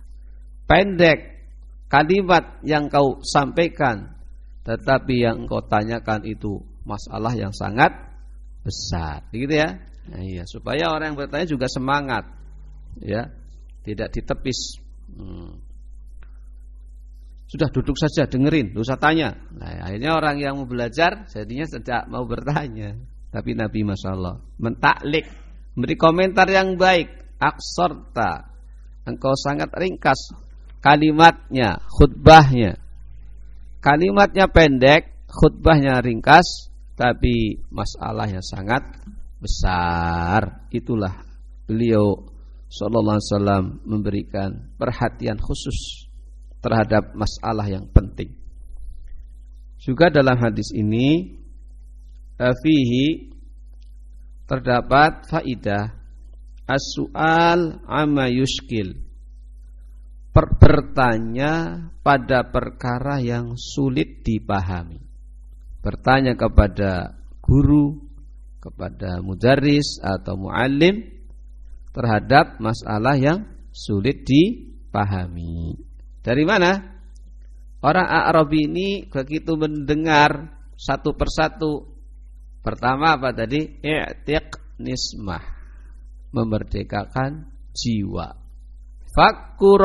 Pendek 0.68 1.48
kalimat 1.88 2.60
yang 2.68 2.92
kau 2.92 3.24
sampaikan 3.24 4.20
tetapi 4.66 5.22
yang 5.22 5.46
kau 5.46 5.62
tanyakan 5.62 6.26
itu 6.26 6.58
masalah 6.86 7.34
yang 7.34 7.52
sangat 7.52 7.92
besar. 8.62 9.26
Begitu 9.34 9.60
ya? 9.60 9.70
Nah, 10.06 10.22
iya, 10.22 10.44
supaya 10.46 10.94
orang 10.94 11.14
yang 11.14 11.20
bertanya 11.20 11.50
juga 11.50 11.66
semangat. 11.66 12.30
Ya. 13.02 13.34
Tidak 13.86 14.10
ditepis. 14.10 14.82
Hmm. 15.14 15.62
Sudah 17.46 17.70
duduk 17.70 17.94
saja 17.98 18.26
dengerin, 18.26 18.74
usah 18.74 18.98
tanya. 18.98 19.38
Nah, 19.54 19.86
akhirnya 19.86 20.18
orang 20.18 20.42
yang 20.42 20.58
mau 20.58 20.66
belajar 20.66 21.30
jadinya 21.30 21.66
tidak 21.70 22.10
mau 22.10 22.26
bertanya. 22.26 22.98
Tapi 23.30 23.54
Nabi 23.54 23.86
Masya 23.86 24.10
Allah 24.16 24.42
mentaklik, 24.58 25.28
memberi 25.78 25.96
komentar 26.00 26.48
yang 26.50 26.80
baik. 26.80 27.26
Aksorta, 27.36 28.48
engkau 29.04 29.36
sangat 29.36 29.70
ringkas 29.76 30.34
kalimatnya, 30.86 31.82
khutbahnya. 31.90 32.78
Kalimatnya 33.82 34.46
pendek, 34.46 35.26
khutbahnya 35.26 35.98
ringkas, 36.06 36.70
tapi 36.96 37.60
masalahnya 37.68 38.40
sangat 38.40 38.84
besar. 39.40 40.68
Itulah 40.72 41.12
beliau 41.68 42.16
sallallahu 42.72 43.20
alaihi 43.20 43.30
wasallam 43.32 43.66
memberikan 43.84 44.50
perhatian 44.80 45.38
khusus 45.38 46.10
terhadap 46.64 47.14
masalah 47.14 47.68
yang 47.68 47.86
penting. 47.92 48.34
Juga 49.78 50.10
dalam 50.10 50.40
hadis 50.40 50.74
ini 50.74 51.38
eh, 52.42 52.56
fihi 52.64 53.30
terdapat 54.50 55.30
faidah 55.30 55.94
as-su'al 56.66 57.86
amma 57.86 58.26
yuskil 58.34 58.98
bertanya 60.34 61.86
pada 62.02 62.50
perkara 62.50 63.22
yang 63.22 63.54
sulit 63.56 64.26
dipahami 64.26 65.05
bertanya 65.86 66.34
kepada 66.34 67.14
guru, 67.46 68.02
kepada 68.58 69.22
mudaris 69.22 70.02
atau 70.02 70.34
muallim 70.34 71.06
terhadap 71.94 72.58
masalah 72.58 73.14
yang 73.14 73.46
sulit 73.70 74.26
dipahami. 74.26 75.78
Dari 76.26 76.42
mana? 76.42 76.98
Orang 77.86 78.10
Arabi 78.10 78.66
ini 78.66 78.90
begitu 79.06 79.54
mendengar 79.54 80.58
satu 80.74 81.14
persatu. 81.14 81.86
Pertama 82.66 83.14
apa 83.14 83.30
tadi? 83.30 83.78
I'tiq 83.86 84.82
nismah. 84.82 85.46
Memerdekakan 86.34 87.46
jiwa. 87.78 88.34
Fakku. 89.14 89.78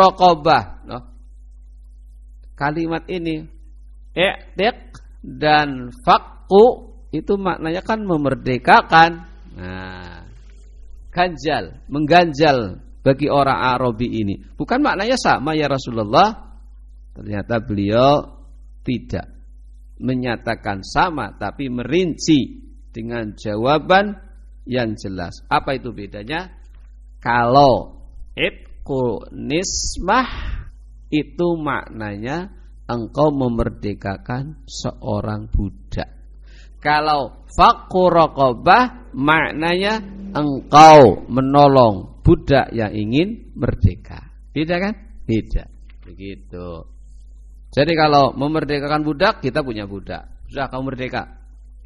Kalimat 2.57 3.05
ini 3.13 3.45
i'tiq 4.17 5.10
dan 5.21 5.93
fakku 6.05 6.97
itu 7.13 7.37
maknanya 7.37 7.85
kan 7.85 8.01
memerdekakan. 8.03 9.11
Nah, 9.57 10.25
ganjal, 11.13 11.85
mengganjal 11.91 12.81
bagi 13.03 13.27
orang 13.27 13.61
Arabi 13.77 14.09
ini. 14.09 14.35
Bukan 14.57 14.81
maknanya 14.81 15.19
sama 15.21 15.53
ya 15.57 15.67
Rasulullah. 15.67 16.57
Ternyata 17.11 17.61
beliau 17.61 18.23
tidak 18.87 19.27
menyatakan 20.01 20.81
sama 20.81 21.37
tapi 21.37 21.69
merinci 21.69 22.71
dengan 22.89 23.37
jawaban 23.37 24.17
yang 24.65 24.97
jelas. 24.97 25.45
Apa 25.51 25.77
itu 25.77 25.93
bedanya? 25.93 26.49
Kalau 27.21 28.07
itku 28.33 29.29
nismah 29.35 30.31
itu 31.13 31.49
maknanya 31.59 32.60
engkau 32.91 33.31
memerdekakan 33.31 34.67
seorang 34.67 35.47
budak. 35.47 36.11
Kalau 36.83 37.47
fakurokobah 37.55 39.15
maknanya 39.15 40.03
engkau 40.35 41.23
menolong 41.31 42.25
budak 42.27 42.75
yang 42.75 42.91
ingin 42.91 43.55
merdeka. 43.55 44.35
Beda 44.51 44.83
kan? 44.83 44.95
Beda. 45.23 45.71
Begitu. 46.03 46.69
Jadi 47.71 47.93
kalau 47.95 48.35
memerdekakan 48.35 49.07
budak, 49.07 49.39
kita 49.39 49.63
punya 49.63 49.87
budak. 49.87 50.43
Sudah 50.51 50.67
kamu 50.67 50.91
merdeka. 50.91 51.23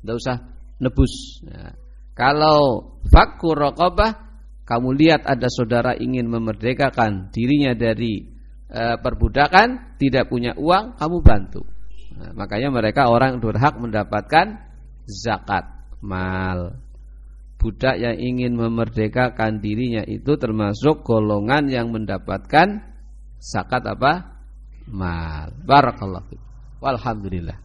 Tidak 0.01 0.17
usah 0.17 0.37
nebus. 0.81 1.45
Nah, 1.45 1.77
kalau 2.17 2.97
fakur 3.05 3.53
rokobah, 3.53 4.17
kamu 4.65 4.97
lihat 4.97 5.29
ada 5.29 5.53
saudara 5.53 5.93
ingin 5.93 6.25
memerdekakan 6.25 7.29
dirinya 7.29 7.77
dari 7.77 8.34
e, 8.69 8.83
perbudakan, 9.01 9.99
tidak 10.01 10.29
punya 10.29 10.57
uang, 10.57 10.97
kamu 10.97 11.19
bantu. 11.21 11.63
Nah, 12.15 12.31
makanya 12.37 12.71
mereka 12.71 13.11
orang 13.11 13.43
berhak 13.43 13.75
mendapatkan 13.77 14.61
zakat 15.05 15.67
mal. 15.99 16.79
Budak 17.59 17.97
yang 17.97 18.21
ingin 18.21 18.61
memerdekakan 18.61 19.65
dirinya 19.65 20.05
itu 20.05 20.37
termasuk 20.37 21.01
golongan 21.01 21.73
yang 21.73 21.89
mendapatkan 21.89 22.85
zakat 23.41 23.83
apa? 23.89 24.37
mal. 24.85 25.49
Barakallahu 25.65 26.29
fiik. 26.29 26.43
Walhamdulillah. 26.85 27.57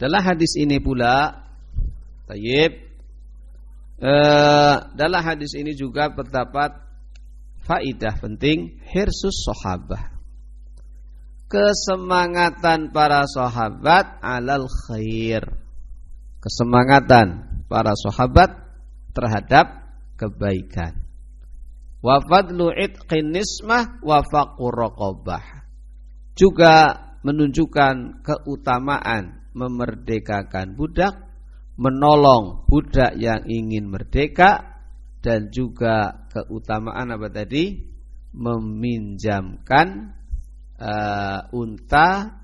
Dalam 0.00 0.22
hadis 0.24 0.56
ini 0.56 0.80
pula 0.80 1.44
Tayyib 2.26 2.72
eh, 4.02 4.76
dalam 4.96 5.22
hadis 5.22 5.52
ini 5.54 5.76
juga 5.76 6.10
terdapat 6.10 6.74
faidah 7.64 8.18
penting 8.18 8.78
hirsus 8.90 9.46
sahabah. 9.46 10.14
Kesemangatan 11.48 12.90
para 12.90 13.28
sahabat 13.28 14.18
alal 14.24 14.66
khair. 14.88 15.44
Kesemangatan 16.42 17.62
para 17.68 17.92
sahabat 17.94 18.56
terhadap 19.12 19.94
kebaikan 20.16 21.02
wa 22.02 22.18
fadlu 22.18 22.74
itqin 22.74 23.30
nismah 23.30 24.02
wa. 24.02 24.20
Juga 26.34 26.74
menunjukkan 27.22 28.26
keutamaan 28.26 29.46
memerdekakan 29.54 30.74
budak, 30.74 31.14
menolong 31.78 32.66
budak 32.66 33.14
yang 33.14 33.46
ingin 33.46 33.86
merdeka 33.86 34.71
dan 35.22 35.48
juga 35.54 36.26
keutamaan 36.28 37.14
apa 37.14 37.30
tadi? 37.30 37.94
meminjamkan 38.32 40.16
uh, 40.80 41.40
unta 41.52 42.40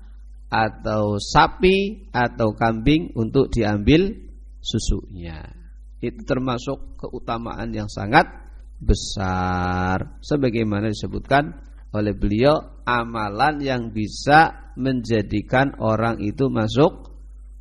atau 0.49 1.17
sapi 1.17 2.09
atau 2.13 2.53
kambing 2.53 3.13
untuk 3.17 3.49
diambil 3.49 4.13
susunya. 4.61 5.45
Itu 5.99 6.23
termasuk 6.23 6.97
keutamaan 6.97 7.73
yang 7.73 7.89
sangat 7.89 8.29
besar 8.79 10.21
sebagaimana 10.23 10.93
disebutkan 10.93 11.57
oleh 11.91 12.13
beliau 12.13 12.79
amalan 12.85 13.59
yang 13.59 13.83
bisa 13.91 14.71
menjadikan 14.79 15.75
orang 15.81 16.21
itu 16.23 16.47
masuk 16.47 17.11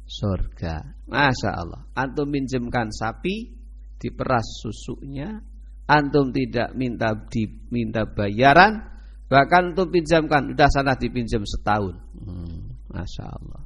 surga. 0.07 1.05
Masya 1.09 1.51
Allah. 1.51 1.83
Antum 1.97 2.31
minjemkan 2.31 2.93
sapi, 2.93 3.58
diperas 3.99 4.63
susunya, 4.63 5.43
antum 5.91 6.31
tidak 6.31 6.73
minta 6.79 7.13
diminta 7.29 8.07
bayaran, 8.07 8.87
bahkan 9.27 9.75
antum 9.75 9.91
pinjamkan, 9.91 10.55
udah 10.55 10.69
sana 10.71 10.95
dipinjam 10.95 11.43
setahun. 11.45 11.99
Hmm, 12.15 12.79
Masya 12.89 13.25
Allah. 13.27 13.63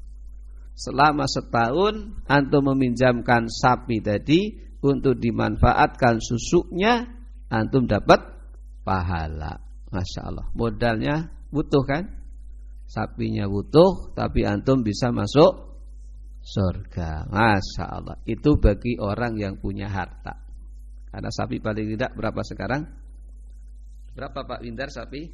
Selama 0.72 1.28
setahun 1.28 2.24
antum 2.26 2.72
meminjamkan 2.72 3.46
sapi 3.46 4.00
tadi 4.00 4.56
untuk 4.82 5.20
dimanfaatkan 5.20 6.18
susunya 6.18 7.06
antum 7.52 7.84
dapat 7.84 8.24
pahala. 8.82 9.60
Masya 9.92 10.20
Allah. 10.24 10.48
Modalnya 10.56 11.28
butuh 11.52 11.84
kan? 11.84 12.08
Sapinya 12.88 13.48
butuh, 13.48 14.12
tapi 14.12 14.44
antum 14.44 14.84
bisa 14.84 15.08
masuk 15.12 15.71
surga. 16.52 17.32
Masya 17.32 17.84
Allah. 17.88 18.16
Itu 18.28 18.60
bagi 18.60 19.00
orang 19.00 19.40
yang 19.40 19.56
punya 19.56 19.88
harta. 19.88 20.36
Karena 21.08 21.28
sapi 21.32 21.60
paling 21.60 21.96
tidak 21.96 22.12
berapa 22.12 22.40
sekarang? 22.44 22.82
Berapa 24.12 24.44
Pak 24.44 24.60
Windar 24.60 24.92
sapi? 24.92 25.32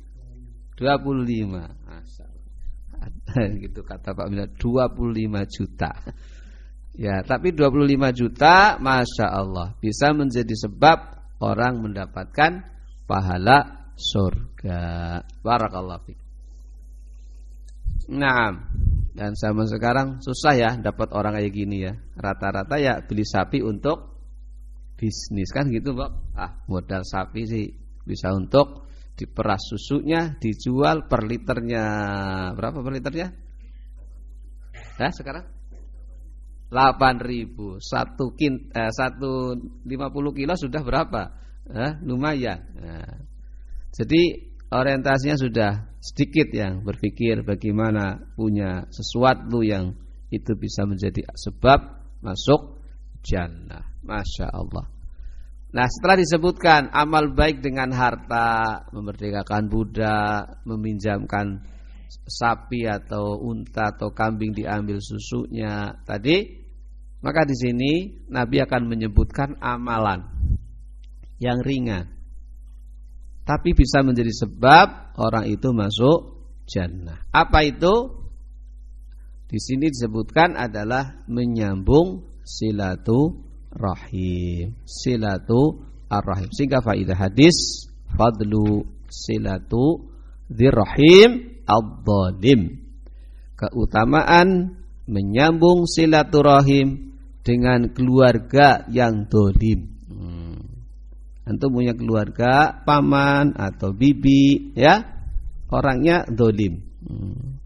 25. 0.78 1.58
Masya 1.86 2.24
Allah. 2.26 2.46
gitu 3.66 3.80
kata 3.82 4.14
Pak 4.14 4.26
Windar 4.30 4.50
25 4.54 5.54
juta. 5.54 5.90
Ya, 6.98 7.22
tapi 7.22 7.54
25 7.54 8.10
juta 8.10 8.74
Masya 8.82 9.26
Allah 9.30 9.78
bisa 9.78 10.10
menjadi 10.10 10.50
sebab 10.66 10.98
orang 11.42 11.82
mendapatkan 11.82 12.66
pahala 13.06 13.90
surga. 13.94 14.82
Barakallahu 15.42 16.02
fiik. 16.10 16.20
Nah, 18.08 18.50
dan 19.18 19.34
sama 19.34 19.66
sekarang 19.66 20.22
susah 20.22 20.54
ya 20.54 20.70
dapat 20.78 21.10
orang 21.10 21.34
kayak 21.34 21.50
gini 21.50 21.82
ya. 21.82 21.98
Rata-rata 22.14 22.78
ya 22.78 23.02
beli 23.02 23.26
sapi 23.26 23.58
untuk 23.66 24.14
bisnis 24.94 25.50
kan 25.50 25.66
gitu, 25.74 25.90
Pak. 25.98 26.10
Ah, 26.38 26.62
modal 26.70 27.02
sapi 27.02 27.42
sih 27.42 27.66
bisa 28.06 28.30
untuk 28.30 28.86
diperas 29.18 29.74
susunya, 29.74 30.38
dijual 30.38 31.10
per 31.10 31.26
liternya. 31.26 31.84
Berapa 32.54 32.78
per 32.78 32.94
liternya? 32.94 33.34
Ya, 35.02 35.10
sekarang 35.10 35.50
8000 36.70 37.82
satu 37.82 38.38
kin 38.38 38.70
eh, 38.70 38.92
satu 38.94 39.58
50 39.82 40.38
kilo 40.38 40.52
sudah 40.52 40.82
berapa 40.84 41.22
eh, 41.64 41.92
lumayan 42.04 42.60
nah, 42.76 43.16
jadi 43.88 44.47
orientasinya 44.70 45.36
sudah 45.36 45.72
sedikit 45.98 46.48
yang 46.54 46.86
berpikir 46.86 47.42
bagaimana 47.42 48.20
punya 48.38 48.86
sesuatu 48.88 49.64
yang 49.64 49.96
itu 50.28 50.52
bisa 50.54 50.84
menjadi 50.84 51.24
sebab 51.34 51.80
masuk 52.20 52.84
jannah 53.24 53.84
masya 54.04 54.52
Allah 54.52 54.86
Nah 55.68 55.84
setelah 55.84 56.16
disebutkan 56.16 56.88
amal 56.96 57.36
baik 57.36 57.60
dengan 57.60 57.92
harta 57.92 58.88
Memerdekakan 58.88 59.68
budak 59.68 60.64
Meminjamkan 60.64 61.60
sapi 62.08 62.88
atau 62.88 63.36
unta 63.36 63.92
atau 63.92 64.08
kambing 64.16 64.56
diambil 64.56 64.96
susunya 64.96 65.92
Tadi 66.08 66.68
maka 67.18 67.42
di 67.42 67.56
sini 67.58 67.92
Nabi 68.30 68.62
akan 68.62 68.82
menyebutkan 68.86 69.58
amalan 69.58 70.22
yang 71.42 71.58
ringan. 71.62 72.17
Tapi 73.48 73.72
bisa 73.72 74.04
menjadi 74.04 74.28
sebab 74.44 75.16
orang 75.16 75.48
itu 75.48 75.72
masuk 75.72 76.36
jannah. 76.68 77.24
Apa 77.32 77.64
itu? 77.64 78.12
Di 79.48 79.56
sini 79.56 79.88
disebutkan 79.88 80.52
adalah 80.52 81.24
menyambung 81.24 82.28
silatu 82.44 83.40
rahim. 83.72 84.76
Silatu 84.84 85.80
ar-rahim. 86.12 86.52
Sehingga 86.52 86.84
faidah 86.84 87.16
hadis 87.16 87.88
fadlu 88.12 88.84
silatu 89.08 90.12
dirrahim 90.52 91.64
ad-dhalim. 91.64 92.84
Keutamaan 93.56 94.76
menyambung 95.08 95.88
silaturahim 95.88 97.16
dengan 97.40 97.96
keluarga 97.96 98.84
yang 98.92 99.24
dolim. 99.24 99.97
Antum 101.48 101.80
punya 101.80 101.96
keluarga 101.96 102.84
paman 102.84 103.56
atau 103.56 103.96
bibi, 103.96 104.76
ya 104.76 105.00
orangnya 105.72 106.28
dolim. 106.28 106.84
Hmm. 107.00 107.56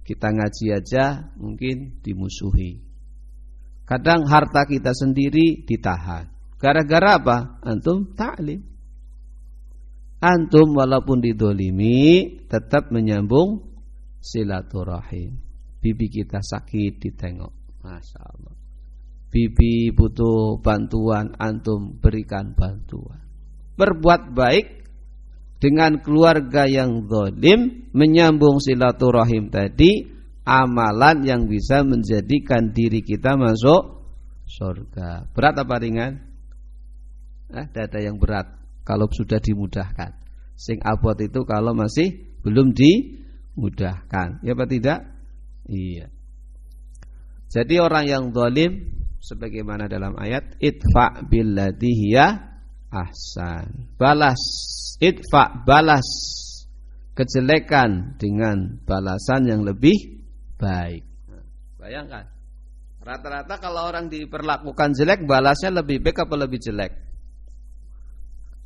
Kita 0.00 0.32
ngaji 0.32 0.66
aja 0.72 1.28
mungkin 1.36 2.00
dimusuhi. 2.00 2.80
Kadang 3.84 4.24
harta 4.24 4.64
kita 4.64 4.96
sendiri 4.96 5.60
ditahan. 5.68 6.32
Gara-gara 6.56 7.20
apa? 7.20 7.38
Antum 7.60 8.16
taklim. 8.16 8.64
Antum 10.22 10.72
walaupun 10.72 11.20
didolimi 11.20 12.40
tetap 12.48 12.88
menyambung 12.88 13.60
silaturahim. 14.24 15.36
Bibi 15.84 16.06
kita 16.08 16.40
sakit 16.40 16.96
ditengok. 16.96 17.52
Masya 17.84 18.20
Allah 18.24 18.51
bibi 19.32 19.96
butuh 19.96 20.60
bantuan 20.60 21.32
antum 21.40 21.96
berikan 21.96 22.52
bantuan 22.52 23.24
berbuat 23.80 24.36
baik 24.36 24.66
dengan 25.62 26.02
keluarga 26.02 26.66
yang 26.66 27.06
zalim, 27.06 27.86
menyambung 27.94 28.58
silaturahim 28.58 29.46
tadi 29.46 30.10
amalan 30.42 31.22
yang 31.22 31.46
bisa 31.46 31.86
menjadikan 31.86 32.74
diri 32.74 33.06
kita 33.06 33.38
masuk 33.38 34.02
surga. 34.42 35.30
Berat 35.30 35.54
apa 35.62 35.74
ringan? 35.78 36.18
Eh, 37.54 37.66
ada 37.70 37.98
yang 38.02 38.18
berat 38.18 38.50
kalau 38.82 39.06
sudah 39.06 39.38
dimudahkan. 39.38 40.18
Sing 40.58 40.82
abot 40.82 41.14
itu 41.22 41.46
kalau 41.46 41.78
masih 41.78 42.34
belum 42.42 42.74
dimudahkan. 42.74 44.42
Ya 44.42 44.58
apa 44.58 44.66
tidak? 44.66 44.98
Iya. 45.70 46.10
Jadi 47.54 47.78
orang 47.78 48.04
yang 48.10 48.24
zalim 48.34 49.01
sebagaimana 49.22 49.86
dalam 49.86 50.18
ayat 50.18 50.58
idfa 50.58 51.22
billati 51.30 51.90
hiya 51.94 52.26
ahsan. 52.90 53.94
Balas 53.94 54.42
idfa 54.98 55.62
balas 55.62 56.08
kejelekan 57.14 58.18
dengan 58.18 58.82
balasan 58.82 59.46
yang 59.46 59.62
lebih 59.62 59.94
baik. 60.58 61.06
bayangkan. 61.78 62.26
Rata-rata 63.02 63.58
kalau 63.58 63.90
orang 63.90 64.06
diperlakukan 64.06 64.94
jelek 64.94 65.26
balasnya 65.26 65.74
lebih 65.82 65.98
baik 65.98 66.22
apa 66.22 66.34
lebih 66.38 66.62
jelek? 66.62 66.92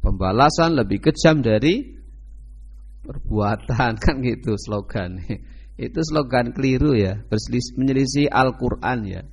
Pembalasan 0.05 0.77
lebih 0.77 1.01
kejam 1.01 1.41
dari 1.41 1.97
perbuatan 3.01 3.97
kan 4.05 4.21
gitu 4.21 4.61
slogan. 4.61 5.25
Itu 5.77 6.01
slogan 6.05 6.53
keliru 6.53 6.93
ya, 6.97 7.21
menyelisih 7.77 8.29
Al-Qur'an 8.29 9.09
ya. 9.09 9.25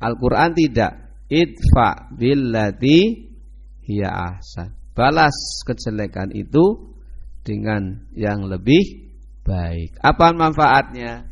Al-Qur'an 0.00 0.52
tidak 0.52 1.24
idfa 1.32 2.12
billati 2.12 3.28
hiya 3.86 4.10
ahsan. 4.10 4.74
Balas 4.96 5.62
kejelekan 5.68 6.32
itu 6.32 6.96
dengan 7.44 8.08
yang 8.16 8.48
lebih 8.48 9.12
baik. 9.44 10.00
Apa 10.00 10.32
manfaatnya? 10.32 11.28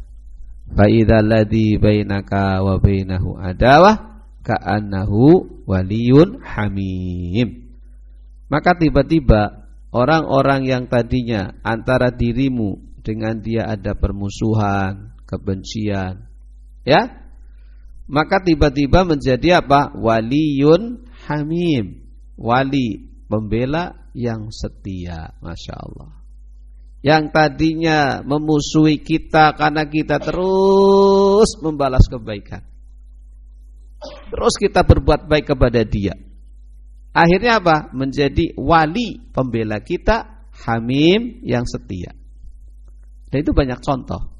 Fa 0.72 0.86
idzal 0.88 1.28
ladzi 1.28 1.76
bainaka 1.76 2.60
wa 2.64 2.76
bainahu 2.80 3.36
adawah 3.36 4.24
ka'annahu 4.44 5.64
waliyun 5.64 6.40
hamim. 6.44 7.72
Maka 8.52 8.76
tiba-tiba 8.76 9.64
orang-orang 9.90 10.68
yang 10.68 10.84
tadinya 10.86 11.56
antara 11.64 12.12
dirimu 12.12 12.80
dengan 13.00 13.40
dia 13.40 13.68
ada 13.68 13.96
permusuhan, 13.96 15.16
kebencian, 15.24 16.28
ya, 16.84 17.23
maka 18.04 18.44
tiba-tiba 18.44 19.08
menjadi 19.08 19.64
apa? 19.64 19.96
Waliyun 19.96 21.08
hamim, 21.24 22.04
wali 22.36 23.08
pembela 23.24 23.96
yang 24.12 24.52
setia, 24.52 25.32
masya 25.40 25.74
Allah. 25.74 26.12
Yang 27.04 27.24
tadinya 27.36 28.24
memusuhi 28.24 29.00
kita 29.00 29.52
karena 29.56 29.84
kita 29.88 30.20
terus 30.20 31.60
membalas 31.60 32.08
kebaikan, 32.08 32.64
terus 34.32 34.56
kita 34.56 34.84
berbuat 34.84 35.28
baik 35.28 35.52
kepada 35.52 35.84
dia. 35.84 36.16
Akhirnya 37.12 37.60
apa? 37.60 37.92
Menjadi 37.92 38.56
wali 38.56 39.20
pembela 39.32 39.84
kita, 39.84 40.48
hamim 40.64 41.44
yang 41.44 41.68
setia. 41.68 42.16
Dan 43.28 43.44
itu 43.44 43.52
banyak 43.52 43.78
contoh. 43.84 44.32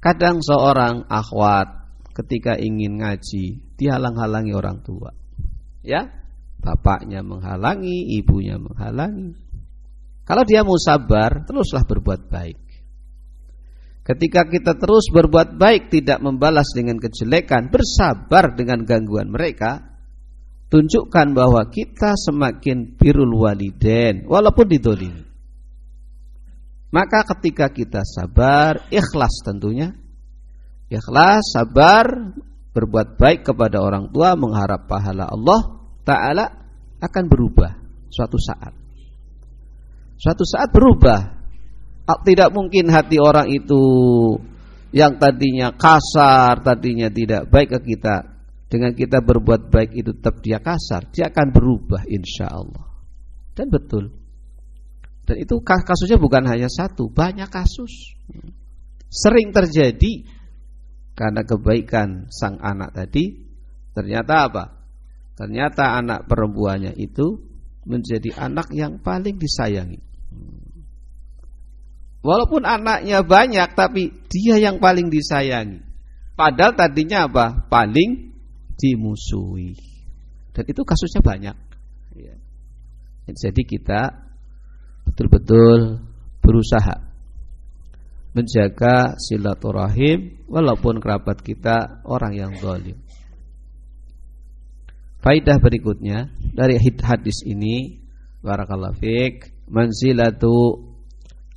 Kadang 0.00 0.40
seorang 0.40 1.08
akhwat 1.08 1.79
ketika 2.20 2.60
ingin 2.60 3.00
ngaji, 3.00 3.76
dihalang-halangi 3.80 4.52
orang 4.52 4.84
tua. 4.84 5.16
Ya, 5.80 6.12
bapaknya 6.60 7.24
menghalangi, 7.24 8.20
ibunya 8.20 8.60
menghalangi. 8.60 9.36
Kalau 10.28 10.44
dia 10.44 10.62
mau 10.62 10.76
sabar, 10.78 11.42
teruslah 11.48 11.82
berbuat 11.88 12.30
baik. 12.30 12.60
Ketika 14.04 14.46
kita 14.48 14.76
terus 14.76 15.08
berbuat 15.12 15.56
baik, 15.56 15.92
tidak 15.92 16.18
membalas 16.20 16.70
dengan 16.74 16.98
kejelekan, 16.98 17.72
bersabar 17.72 18.54
dengan 18.54 18.82
gangguan 18.82 19.30
mereka, 19.30 19.90
tunjukkan 20.70 21.34
bahwa 21.34 21.66
kita 21.68 22.14
semakin 22.14 22.96
birul 22.96 23.34
waliden, 23.38 24.26
walaupun 24.26 24.66
didolimi. 24.70 25.24
Maka 26.90 27.22
ketika 27.22 27.70
kita 27.70 28.02
sabar, 28.02 28.90
ikhlas 28.90 29.46
tentunya. 29.46 29.94
Ikhlas, 30.90 31.54
sabar, 31.54 32.34
berbuat 32.74 33.14
baik 33.14 33.46
kepada 33.46 33.78
orang 33.78 34.10
tua, 34.10 34.34
mengharap 34.34 34.90
pahala 34.90 35.30
Allah 35.30 35.80
Ta'ala 36.02 36.46
akan 36.98 37.24
berubah 37.30 37.70
suatu 38.10 38.34
saat. 38.36 38.74
Suatu 40.18 40.44
saat 40.44 40.68
berubah. 40.74 41.40
Tidak 42.10 42.50
mungkin 42.50 42.90
hati 42.90 43.22
orang 43.22 43.46
itu 43.54 43.78
yang 44.90 45.22
tadinya 45.22 45.70
kasar, 45.70 46.58
tadinya 46.58 47.06
tidak 47.06 47.46
baik 47.46 47.78
ke 47.78 47.94
kita. 47.94 48.26
Dengan 48.66 48.94
kita 48.94 49.22
berbuat 49.22 49.70
baik 49.70 49.94
itu 49.94 50.10
tetap 50.18 50.42
dia 50.42 50.58
kasar, 50.58 51.06
dia 51.14 51.30
akan 51.30 51.54
berubah 51.54 52.02
insya 52.10 52.50
Allah. 52.50 52.86
Dan 53.54 53.70
betul. 53.70 54.10
Dan 55.26 55.38
itu 55.38 55.62
kasusnya 55.62 56.18
bukan 56.18 56.42
hanya 56.50 56.66
satu, 56.66 57.06
banyak 57.10 57.46
kasus. 57.46 58.18
Sering 59.10 59.54
terjadi 59.54 60.26
karena 61.20 61.44
kebaikan 61.44 62.32
sang 62.32 62.56
anak 62.64 62.96
tadi 62.96 63.36
ternyata 63.92 64.48
apa? 64.48 64.64
Ternyata 65.36 66.00
anak 66.00 66.24
perempuannya 66.24 66.96
itu 66.96 67.44
menjadi 67.84 68.40
anak 68.40 68.72
yang 68.72 69.04
paling 69.04 69.36
disayangi. 69.36 70.00
Walaupun 72.24 72.64
anaknya 72.64 73.20
banyak 73.20 73.68
tapi 73.76 74.12
dia 74.32 74.56
yang 74.56 74.80
paling 74.80 75.12
disayangi. 75.12 75.84
Padahal 76.40 76.72
tadinya 76.72 77.28
apa? 77.28 77.68
Paling 77.68 78.32
dimusuhi. 78.80 79.76
Dan 80.56 80.64
itu 80.72 80.80
kasusnya 80.88 81.20
banyak. 81.20 81.56
Iya. 82.16 82.36
Jadi 83.28 83.62
kita 83.68 84.08
betul-betul 85.04 86.00
berusaha 86.40 87.09
menjaga 88.30 89.18
silaturahim 89.18 90.46
walaupun 90.46 91.02
kerabat 91.02 91.42
kita 91.42 92.02
orang 92.06 92.32
yang 92.34 92.52
zalim. 92.58 92.98
Faidah 95.20 95.60
berikutnya 95.60 96.32
dari 96.56 96.80
hadis 96.80 97.44
ini 97.44 98.00
barakallahu 98.40 98.96
fik 98.96 99.68
manzilatu 99.68 100.88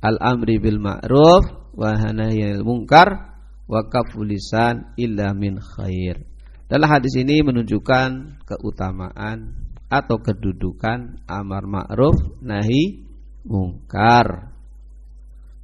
al-amri 0.04 0.60
bil 0.60 0.76
ma'ruf 0.76 1.72
wa 1.72 1.96
nahyil 2.12 2.60
munkar 2.60 3.40
wa 3.64 3.80
kafulisan 3.88 4.92
illa 5.00 5.32
min 5.32 5.56
khair. 5.56 6.20
Dalam 6.68 6.88
hadis 6.88 7.16
ini 7.16 7.40
menunjukkan 7.40 8.44
keutamaan 8.44 9.56
atau 9.88 10.20
kedudukan 10.20 11.24
amar 11.24 11.64
ma'ruf 11.64 12.16
nahi 12.44 13.04
mungkar 13.44 14.53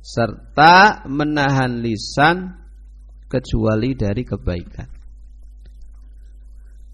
serta 0.00 1.04
menahan 1.06 1.84
lisan 1.84 2.56
kecuali 3.30 3.94
dari 3.94 4.26
kebaikan. 4.26 4.88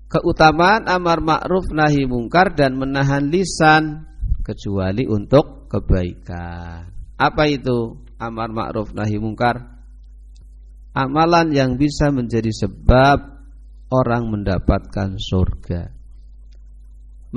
Keutamaan 0.07 0.87
amar 0.87 1.19
ma'ruf 1.19 1.73
nahi 1.75 2.07
mungkar 2.07 2.55
dan 2.55 2.79
menahan 2.79 3.27
lisan 3.27 4.07
kecuali 4.47 5.03
untuk 5.03 5.67
kebaikan. 5.67 6.87
Apa 7.19 7.51
itu 7.51 8.07
amar 8.21 8.55
ma'ruf 8.55 8.95
nahi 8.95 9.19
mungkar? 9.19 9.75
Amalan 10.95 11.51
yang 11.53 11.75
bisa 11.75 12.15
menjadi 12.15 12.49
sebab 12.55 13.19
orang 13.91 14.31
mendapatkan 14.31 15.19
surga. 15.19 15.96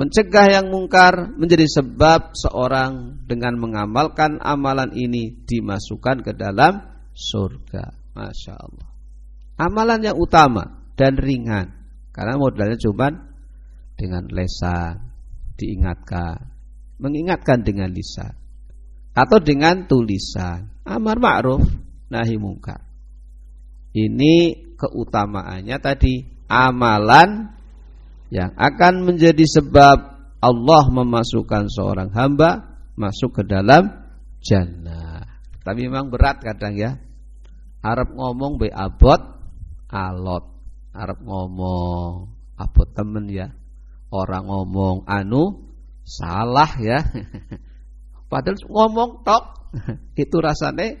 Mencegah 0.00 0.48
yang 0.48 0.72
mungkar 0.72 1.36
menjadi 1.36 1.68
sebab 1.68 2.32
seorang 2.32 3.20
dengan 3.28 3.60
mengamalkan 3.60 4.40
amalan 4.40 4.96
ini 4.96 5.44
dimasukkan 5.44 6.24
ke 6.24 6.32
dalam 6.32 6.80
surga. 7.12 8.16
Masya 8.16 8.54
Allah. 8.56 8.88
Amalan 9.60 10.00
yang 10.00 10.16
utama 10.16 10.88
dan 10.96 11.20
ringan. 11.20 11.68
Karena 12.16 12.40
modalnya 12.40 12.80
cuma 12.80 13.12
dengan 13.92 14.24
lesan, 14.32 15.12
diingatkan. 15.60 16.48
Mengingatkan 16.96 17.60
dengan 17.60 17.92
lisan. 17.92 18.32
Atau 19.12 19.36
dengan 19.44 19.84
tulisan. 19.84 20.80
Amar 20.88 21.20
ma'ruf, 21.20 21.60
nahi 22.08 22.40
mungkar. 22.40 22.88
Ini 23.92 24.34
keutamaannya 24.80 25.76
tadi 25.76 26.24
amalan 26.48 27.59
yang 28.30 28.54
akan 28.54 29.04
menjadi 29.06 29.42
sebab 29.42 29.98
Allah 30.40 30.84
memasukkan 30.88 31.68
seorang 31.68 32.14
hamba 32.14 32.78
masuk 32.96 33.42
ke 33.42 33.42
dalam 33.44 33.90
jannah. 34.40 35.26
Tapi 35.60 35.86
memang 35.90 36.08
berat 36.08 36.40
kadang 36.40 36.78
ya. 36.78 36.96
Arab 37.84 38.16
ngomong 38.16 38.56
be 38.56 38.72
abot 38.72 39.20
alot. 39.92 40.46
Arab 40.96 41.20
ngomong 41.20 42.30
abot 42.56 42.88
temen 42.96 43.28
ya. 43.28 43.52
Orang 44.10 44.48
ngomong 44.48 45.04
anu 45.04 45.68
salah 46.06 46.70
ya. 46.80 47.04
Padahal 48.30 48.62
ngomong 48.64 49.26
tok 49.26 49.44
itu 50.22 50.36
rasanya 50.40 50.96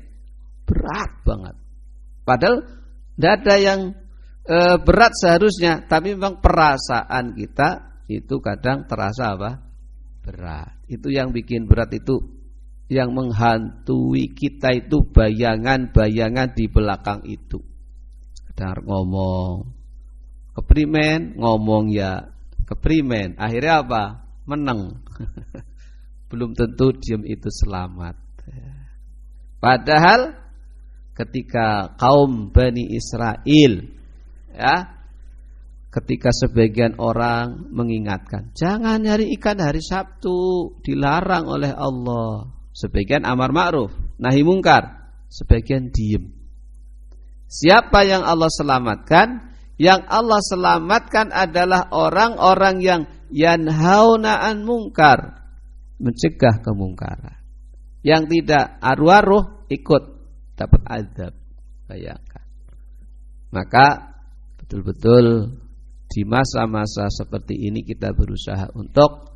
berat 0.68 1.10
banget. 1.24 1.56
Padahal 2.26 2.56
tidak 3.16 3.32
ada 3.42 3.54
yang 3.58 3.80
e, 4.44 4.58
berat 4.80 5.12
seharusnya, 5.16 5.84
tapi 5.84 6.16
memang 6.16 6.40
perasaan 6.40 7.36
kita 7.36 8.02
itu 8.10 8.42
kadang 8.42 8.84
terasa 8.88 9.36
apa? 9.38 9.50
Berat. 10.24 10.84
Itu 10.90 11.08
yang 11.08 11.30
bikin 11.30 11.70
berat 11.70 11.94
itu 11.94 12.18
yang 12.90 13.14
menghantui 13.14 14.34
kita 14.34 14.74
itu 14.74 15.06
bayangan-bayangan 15.14 16.50
di 16.58 16.66
belakang 16.66 17.22
itu. 17.22 17.62
Sekedar 18.34 18.82
ngomong 18.82 19.70
keprimen, 20.58 21.38
ngomong 21.38 21.94
ya 21.94 22.26
keprimen. 22.66 23.38
Akhirnya 23.38 23.86
apa? 23.86 24.02
Menang. 24.50 24.98
Belum 26.30 26.50
tentu 26.58 26.90
diam 26.98 27.22
itu 27.22 27.46
selamat. 27.46 28.18
Padahal 29.62 30.34
ketika 31.14 31.94
kaum 32.00 32.48
Bani 32.50 32.90
Israel 32.96 33.99
ya. 34.54 34.76
Ketika 35.90 36.30
sebagian 36.30 37.02
orang 37.02 37.66
mengingatkan 37.74 38.54
jangan 38.54 39.02
nyari 39.02 39.34
ikan 39.34 39.58
hari 39.58 39.82
Sabtu 39.82 40.78
dilarang 40.86 41.50
oleh 41.50 41.74
Allah. 41.74 42.46
Sebagian 42.70 43.26
amar 43.26 43.50
ma'ruf 43.50 43.90
nahi 44.22 44.46
mungkar 44.46 45.10
sebagian 45.26 45.90
diem. 45.90 46.30
Siapa 47.50 48.06
yang 48.06 48.22
Allah 48.22 48.46
selamatkan? 48.46 49.50
Yang 49.80 50.00
Allah 50.06 50.40
selamatkan 50.44 51.34
adalah 51.34 51.90
orang-orang 51.90 52.76
yang 52.78 53.02
yanhauna 53.32 54.44
an 54.46 54.62
mungkar 54.62 55.40
mencegah 55.98 56.62
kemungkaran. 56.62 57.42
Yang 58.06 58.22
tidak 58.38 58.78
aru-aruh 58.78 59.66
ikut 59.66 60.02
dapat 60.54 60.82
azab. 60.86 61.34
Bayangkan. 61.90 62.44
Maka 63.50 64.09
betul-betul 64.70 65.58
di 66.06 66.22
masa-masa 66.22 67.10
seperti 67.10 67.58
ini 67.58 67.82
kita 67.82 68.14
berusaha 68.14 68.70
untuk 68.78 69.34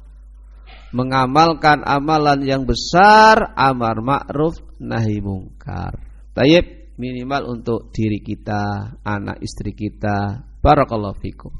mengamalkan 0.95 1.83
amalan 1.83 2.39
yang 2.47 2.63
besar 2.63 3.51
amar 3.59 3.99
ma'ruf 3.99 4.63
nahi 4.79 5.19
mungkar. 5.19 5.99
Tayyib 6.39 6.95
minimal 7.03 7.59
untuk 7.59 7.91
diri 7.91 8.23
kita, 8.23 8.95
anak 9.03 9.43
istri 9.43 9.75
kita. 9.75 10.47
Barakallahu 10.63 11.19
fikum. 11.19 11.51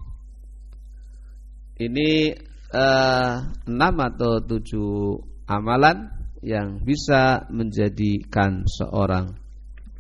Ini 1.75 2.11
eh, 2.71 3.35
atau 3.75 4.33
tujuh 4.39 5.19
amalan 5.51 6.15
yang 6.47 6.79
bisa 6.79 7.51
menjadikan 7.51 8.63
seorang 8.71 9.35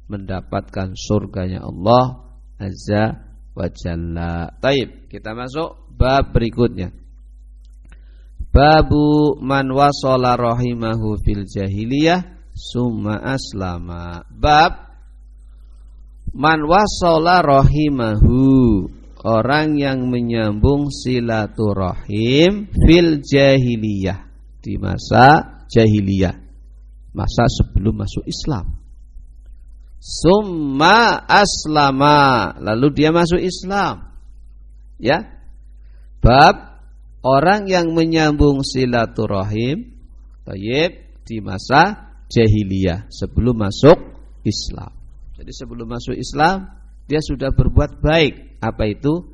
mendapatkan 0.06 0.94
surganya 0.94 1.66
Allah 1.66 2.22
Azza 2.54 3.33
wa 3.54 3.66
jalla. 3.70 4.50
Taib, 4.58 5.08
kita 5.08 5.32
masuk 5.32 5.90
bab 5.94 6.34
berikutnya. 6.34 6.90
Babu 8.54 9.34
man 9.42 9.66
wasala 9.74 10.38
rahimahu 10.38 11.18
fil 11.22 11.42
jahiliyah 11.42 12.22
summa 12.54 13.18
aslama. 13.18 14.22
Bab 14.30 14.94
man 16.34 16.62
wasala 16.62 17.42
rahimahu 17.42 18.86
orang 19.24 19.80
yang 19.80 20.06
menyambung 20.06 20.92
silaturahim 20.92 22.68
fil 22.70 23.24
jahiliyah 23.24 24.20
di 24.60 24.76
masa 24.76 25.64
jahiliyah 25.72 26.36
masa 27.16 27.48
sebelum 27.48 28.04
masuk 28.04 28.24
Islam 28.28 28.83
Summa 30.04 31.24
aslama. 31.24 32.52
Lalu 32.60 32.92
dia 32.92 33.08
masuk 33.08 33.40
Islam. 33.40 34.12
Ya. 35.00 35.40
Bab 36.20 36.76
Orang 37.24 37.72
yang 37.72 37.96
menyambung 37.96 38.60
silaturahim 38.60 39.96
Tayyib 40.44 41.24
Di 41.24 41.40
masa 41.40 42.12
jahiliyah 42.28 43.08
Sebelum 43.08 43.56
masuk 43.56 43.96
Islam. 44.44 44.92
Jadi 45.40 45.52
sebelum 45.56 45.88
masuk 45.88 46.12
Islam 46.20 46.68
Dia 47.08 47.24
sudah 47.24 47.48
berbuat 47.56 48.04
baik. 48.04 48.60
Apa 48.60 48.84
itu? 48.92 49.24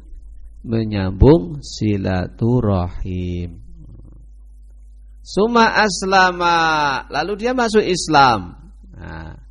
Menyambung 0.62 1.66
silaturahim. 1.66 3.58
Suma 5.18 5.82
aslama. 5.82 6.58
Lalu 7.10 7.32
dia 7.42 7.54
masuk 7.58 7.82
Islam. 7.82 8.54
Nah 8.94 9.49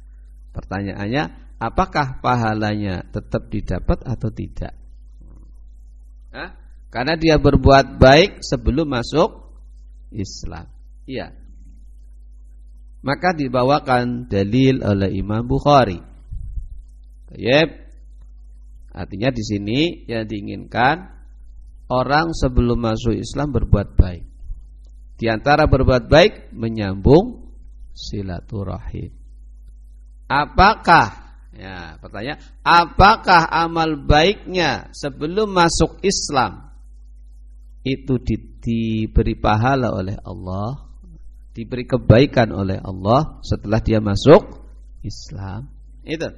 Pertanyaannya, 0.59 1.55
apakah 1.55 2.19
pahalanya 2.19 3.07
tetap 3.15 3.47
didapat 3.47 4.03
atau 4.03 4.27
tidak? 4.27 4.75
Hah? 6.35 6.51
Karena 6.91 7.15
dia 7.15 7.39
berbuat 7.39 7.95
baik 7.95 8.43
sebelum 8.43 8.91
masuk 8.91 9.55
Islam. 10.11 10.67
Iya. 11.07 11.31
Maka 12.99 13.31
dibawakan 13.31 14.27
dalil 14.27 14.83
oleh 14.83 15.15
Imam 15.15 15.47
Bukhari. 15.47 16.01
Yep. 17.31 17.69
Artinya 18.91 19.29
di 19.31 19.43
sini 19.45 19.79
yang 20.11 20.27
diinginkan 20.27 21.07
orang 21.87 22.35
sebelum 22.35 22.83
masuk 22.83 23.15
Islam 23.15 23.55
berbuat 23.55 23.95
baik. 23.95 24.25
Di 25.15 25.31
antara 25.31 25.71
berbuat 25.71 26.11
baik 26.11 26.51
menyambung 26.51 27.53
silaturahim. 27.95 29.18
Apakah 30.29 31.33
ya 31.57 31.97
pertanyaan 31.97 32.37
apakah 32.61 33.49
amal 33.49 33.97
baiknya 33.97 34.93
sebelum 34.93 35.49
masuk 35.49 35.97
Islam 36.05 36.69
itu 37.81 38.21
di, 38.21 38.35
diberi 38.61 39.33
pahala 39.33 39.89
oleh 39.89 40.13
Allah, 40.21 40.85
diberi 41.57 41.89
kebaikan 41.89 42.53
oleh 42.53 42.77
Allah 42.77 43.41
setelah 43.41 43.81
dia 43.81 43.97
masuk 43.97 44.61
Islam? 45.01 45.65
Itu. 46.05 46.29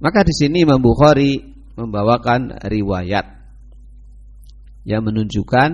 Maka 0.00 0.24
di 0.24 0.32
sini 0.32 0.64
Imam 0.64 0.80
Bukhari 0.80 1.44
membawakan 1.76 2.64
riwayat 2.64 3.26
yang 4.88 5.04
menunjukkan 5.04 5.70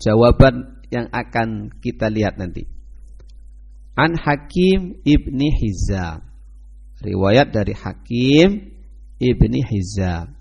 jawaban 0.00 0.80
yang 0.88 1.12
akan 1.12 1.76
kita 1.84 2.08
lihat 2.08 2.40
nanti. 2.40 2.79
An 4.00 4.16
Hakim 4.16 5.04
ibni 5.04 5.52
Hizam. 5.52 6.24
Riwayat 7.04 7.52
dari 7.52 7.76
Hakim 7.76 8.72
ibni 9.20 9.60
Hizam. 9.60 10.32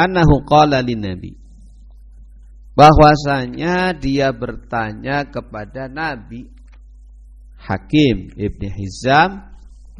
Annahu 0.00 0.48
qala 0.48 0.80
Nabi. 0.80 1.36
Bahwasanya 2.72 3.92
dia 4.00 4.32
bertanya 4.32 5.28
kepada 5.28 5.92
Nabi. 5.92 6.48
Hakim 7.60 8.32
ibni 8.40 8.72
Hizam 8.72 9.44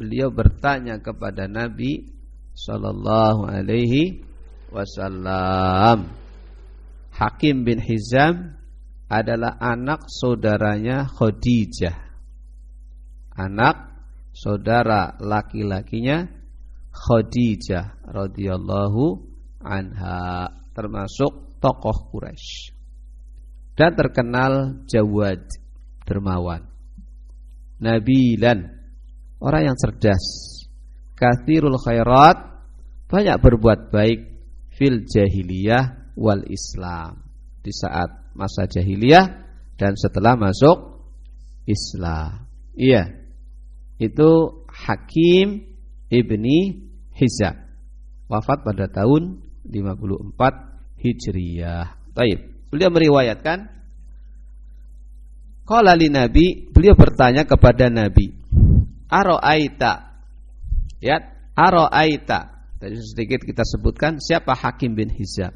beliau 0.01 0.33
bertanya 0.33 0.97
kepada 0.97 1.45
Nabi 1.45 2.09
sallallahu 2.57 3.45
alaihi 3.45 4.25
wasallam. 4.73 6.09
Hakim 7.13 7.61
bin 7.61 7.77
Hizam 7.77 8.57
adalah 9.05 9.61
anak 9.61 10.09
saudaranya 10.09 11.05
Khadijah 11.05 12.10
anak 13.35 13.91
saudara 14.31 15.15
laki-lakinya 15.19 16.27
Khadijah 16.91 18.03
radhiyallahu 18.03 19.03
anha 19.63 20.51
termasuk 20.75 21.59
tokoh 21.63 22.11
Quraisy. 22.11 22.75
Dan 23.71 23.95
terkenal 23.95 24.83
Jawad 24.85 25.47
dermawan. 26.03 26.67
Nabilan 27.79 28.59
orang 29.39 29.71
yang 29.71 29.77
cerdas. 29.79 30.23
Kathirul 31.15 31.79
khairat 31.79 32.37
banyak 33.07 33.37
berbuat 33.39 33.93
baik 33.93 34.19
fil 34.75 35.07
jahiliyah 35.07 36.13
wal 36.19 36.43
islam. 36.51 37.23
Di 37.63 37.71
saat 37.71 38.35
masa 38.35 38.67
jahiliyah 38.67 39.25
dan 39.79 39.95
setelah 39.95 40.35
masuk 40.35 41.07
Islam. 41.69 42.49
Iya 42.73 43.20
itu 44.01 44.65
Hakim 44.65 45.69
ibni 46.09 46.89
Hizam 47.13 47.61
wafat 48.25 48.65
pada 48.65 48.89
tahun 48.89 49.45
54 49.67 50.97
Hijriyah. 50.97 52.15
Taib. 52.17 52.39
Beliau 52.71 52.89
meriwayatkan 52.89 53.81
Qala 55.61 55.93
li 55.95 56.09
Nabi, 56.11 56.67
beliau 56.73 56.97
bertanya 56.97 57.45
kepada 57.45 57.87
Nabi, 57.87 58.33
Aro'aita. 59.07 60.19
Ya, 60.99 61.21
Aro'aita. 61.55 62.67
Tadi 62.81 62.97
sedikit 62.97 63.45
kita 63.45 63.61
sebutkan 63.61 64.17
siapa 64.17 64.57
Hakim 64.57 64.97
bin 64.97 65.13
Hizam. 65.13 65.53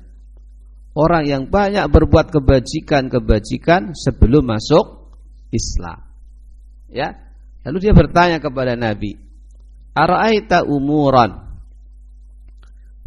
orang 0.96 1.28
yang 1.28 1.44
banyak 1.52 1.84
berbuat 1.92 2.32
kebajikan-kebajikan 2.32 3.92
sebelum 3.92 4.48
masuk 4.48 5.12
Islam. 5.52 6.00
Ya. 6.88 7.25
Lalu 7.66 7.78
dia 7.82 7.94
bertanya 7.98 8.38
kepada 8.38 8.78
Nabi, 8.78 9.18
"Ara'aita 9.98 10.70
umuran 10.70 11.50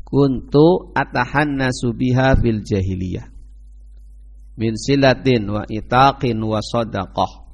kuntu 0.03 0.91
atahannasu 0.99 1.95
biha 1.95 2.35
fil 2.43 2.67
jahiliyah 2.67 3.29
min 4.59 4.75
silatin 4.75 5.47
wa 5.47 5.63
itaqin 5.63 6.43
wa 6.43 6.59
sadaqah." 6.59 7.47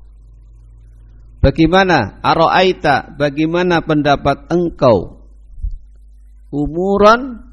Bagaimana 1.44 2.24
ara'aita 2.24 3.20
bagaimana 3.20 3.84
pendapat 3.84 4.48
engkau 4.48 5.28
umuran 6.48 7.52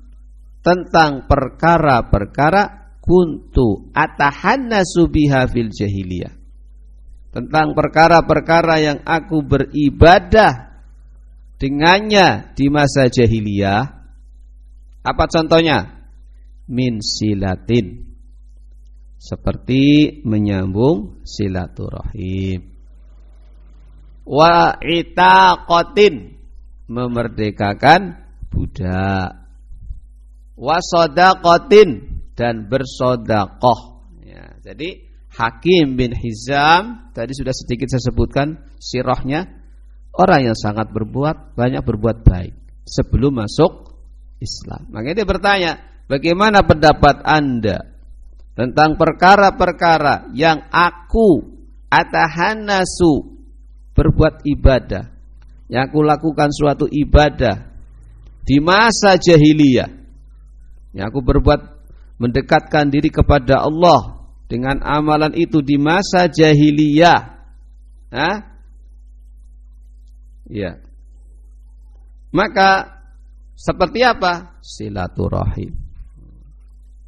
tentang 0.64 1.28
perkara-perkara 1.28 2.96
kuntu 3.04 3.92
atahannasu 3.92 5.12
biha 5.12 5.44
fil 5.52 5.76
jahiliyah. 5.76 6.41
Tentang 7.32 7.72
perkara-perkara 7.72 8.76
yang 8.84 9.00
aku 9.08 9.40
beribadah 9.40 10.84
dengannya 11.56 12.52
di 12.52 12.68
masa 12.68 13.08
jahiliyah. 13.08 13.88
Apa 15.02 15.24
contohnya? 15.32 16.12
Min 16.68 17.00
silatin. 17.00 18.12
Seperti 19.16 20.20
menyambung 20.28 21.24
silaturahim. 21.24 22.68
Wa 24.28 24.76
itaqatin. 24.84 26.36
Memerdekakan 26.92 28.20
budak 28.52 29.42
wasodakotin 30.62 32.22
dan 32.38 32.68
bersodakoh. 32.70 34.06
Ya, 34.22 34.60
jadi 34.62 35.11
Hakim 35.32 35.96
bin 35.96 36.12
Hizam 36.12 37.12
tadi 37.16 37.32
sudah 37.32 37.56
sedikit 37.56 37.88
saya 37.88 38.04
sebutkan 38.12 38.48
sirahnya 38.78 39.48
orang 40.12 40.52
yang 40.52 40.58
sangat 40.60 40.92
berbuat 40.92 41.56
banyak 41.56 41.80
berbuat 41.80 42.28
baik 42.28 42.54
sebelum 42.84 43.40
masuk 43.40 43.96
Islam. 44.44 44.92
Makanya 44.92 45.24
dia 45.24 45.28
bertanya, 45.28 45.72
bagaimana 46.10 46.66
pendapat 46.66 47.24
anda 47.24 47.96
tentang 48.58 49.00
perkara-perkara 49.00 50.36
yang 50.36 50.68
aku 50.68 51.62
atahanasu 51.88 53.40
berbuat 53.96 54.44
ibadah, 54.44 55.08
yang 55.72 55.88
aku 55.88 56.04
lakukan 56.04 56.52
suatu 56.52 56.90
ibadah 56.90 57.72
di 58.44 58.58
masa 58.60 59.16
jahiliyah 59.16 60.02
yang 60.92 61.08
aku 61.08 61.24
berbuat 61.24 61.62
mendekatkan 62.20 62.92
diri 62.92 63.08
kepada 63.10 63.64
Allah 63.64 64.21
dengan 64.52 64.84
amalan 64.84 65.32
itu 65.32 65.64
di 65.64 65.80
masa 65.80 66.28
jahiliyah. 66.28 67.22
Hah? 68.12 68.38
Ya. 70.52 70.84
Maka 72.36 73.00
seperti 73.56 74.04
apa? 74.04 74.60
Silaturahim. 74.60 75.72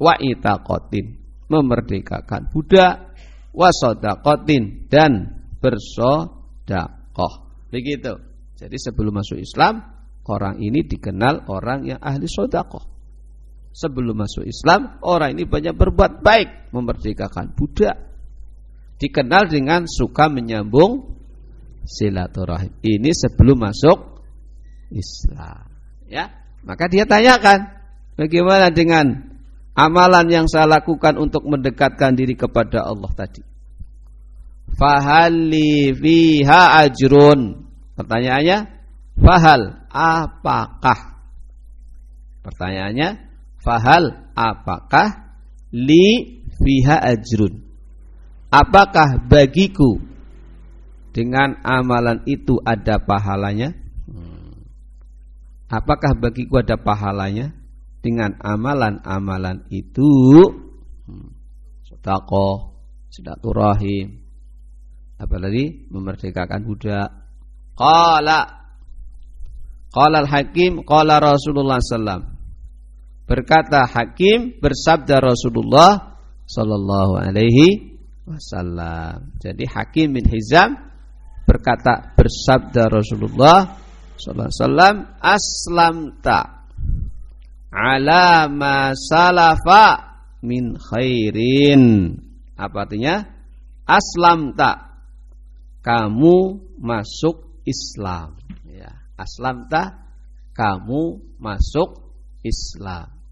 Wa 0.00 0.16
itaqatin, 0.16 1.20
memerdekakan 1.52 2.48
budak, 2.48 3.12
wa 3.52 3.68
sadaqatin 3.68 4.88
dan 4.88 5.44
bersedekah. 5.60 7.34
Begitu. 7.68 8.16
Jadi 8.56 8.76
sebelum 8.80 9.20
masuk 9.20 9.36
Islam, 9.36 9.84
orang 10.24 10.64
ini 10.64 10.80
dikenal 10.80 11.44
orang 11.52 11.84
yang 11.84 12.00
ahli 12.00 12.24
sedekah 12.24 12.93
sebelum 13.74 14.14
masuk 14.14 14.46
Islam 14.46 15.02
orang 15.02 15.34
ini 15.34 15.44
banyak 15.44 15.74
berbuat 15.74 16.22
baik 16.22 16.70
memerdekakan 16.70 17.58
budak. 17.58 17.98
Dikenal 18.94 19.50
dengan 19.50 19.90
suka 19.90 20.30
menyambung 20.30 21.18
silaturahim. 21.82 22.70
Ini 22.78 23.10
sebelum 23.10 23.58
masuk 23.58 24.22
Islam. 24.94 25.66
Ya 26.06 26.30
maka 26.62 26.86
dia 26.86 27.04
tanyakan 27.04 27.74
bagaimana 28.14 28.70
dengan 28.70 29.34
amalan 29.74 30.30
yang 30.30 30.46
saya 30.46 30.70
lakukan 30.70 31.18
untuk 31.18 31.42
mendekatkan 31.44 32.14
diri 32.14 32.38
kepada 32.38 32.86
Allah 32.86 33.10
tadi? 33.12 33.42
Fahalli 34.78 35.92
fiha 35.92 36.86
ajrun. 36.86 37.66
Pertanyaannya 37.98 38.58
fahal 39.18 39.90
apakah? 39.90 41.20
Pertanyaannya 42.46 43.23
Fahal 43.64 44.28
apakah 44.36 45.40
li 45.72 46.36
fiha 46.60 47.00
ajrun? 47.00 47.64
Apakah 48.52 49.24
bagiku 49.24 49.96
dengan 51.16 51.56
amalan 51.64 52.20
itu 52.28 52.60
ada 52.60 53.00
pahalanya? 53.00 53.72
Apakah 55.72 56.12
bagiku 56.14 56.60
ada 56.60 56.76
pahalanya 56.76 57.56
dengan 58.04 58.36
amalan-amalan 58.38 59.64
itu? 59.72 60.44
Sedekah, 61.88 62.56
silaturahim, 63.08 64.22
apalagi 65.16 65.88
memerdekakan 65.88 66.60
budak. 66.68 67.08
Qala 67.74 68.64
Qala 69.94 70.26
al-Hakim 70.26 70.82
qala 70.82 71.22
Rasulullah 71.22 71.78
sallallahu 71.78 72.33
Berkata 73.24 73.88
Hakim 73.88 74.60
bersabda 74.60 75.16
Rasulullah 75.24 76.20
sallallahu 76.44 77.16
alaihi 77.16 77.96
wasallam. 78.28 79.32
Jadi 79.40 79.64
Hakim 79.64 80.12
bin 80.16 80.28
Hizam 80.28 80.76
berkata 81.48 82.12
bersabda 82.16 82.92
Rasulullah 82.92 83.80
sallallahu 84.20 84.48
alaihi 84.48 84.60
wasallam 84.60 84.96
aslamta 85.20 86.40
ala 87.72 88.48
ma 88.52 88.92
salafa 88.92 89.86
min 90.44 90.76
khairin. 90.76 92.14
Apa 92.60 92.84
artinya? 92.84 93.24
Aslamta 93.84 95.00
kamu 95.80 96.60
masuk 96.76 97.64
Islam 97.64 98.36
ya. 98.68 98.92
Aslamta 99.16 100.12
kamu 100.52 101.20
masuk 101.40 102.03
Islam 102.44 103.24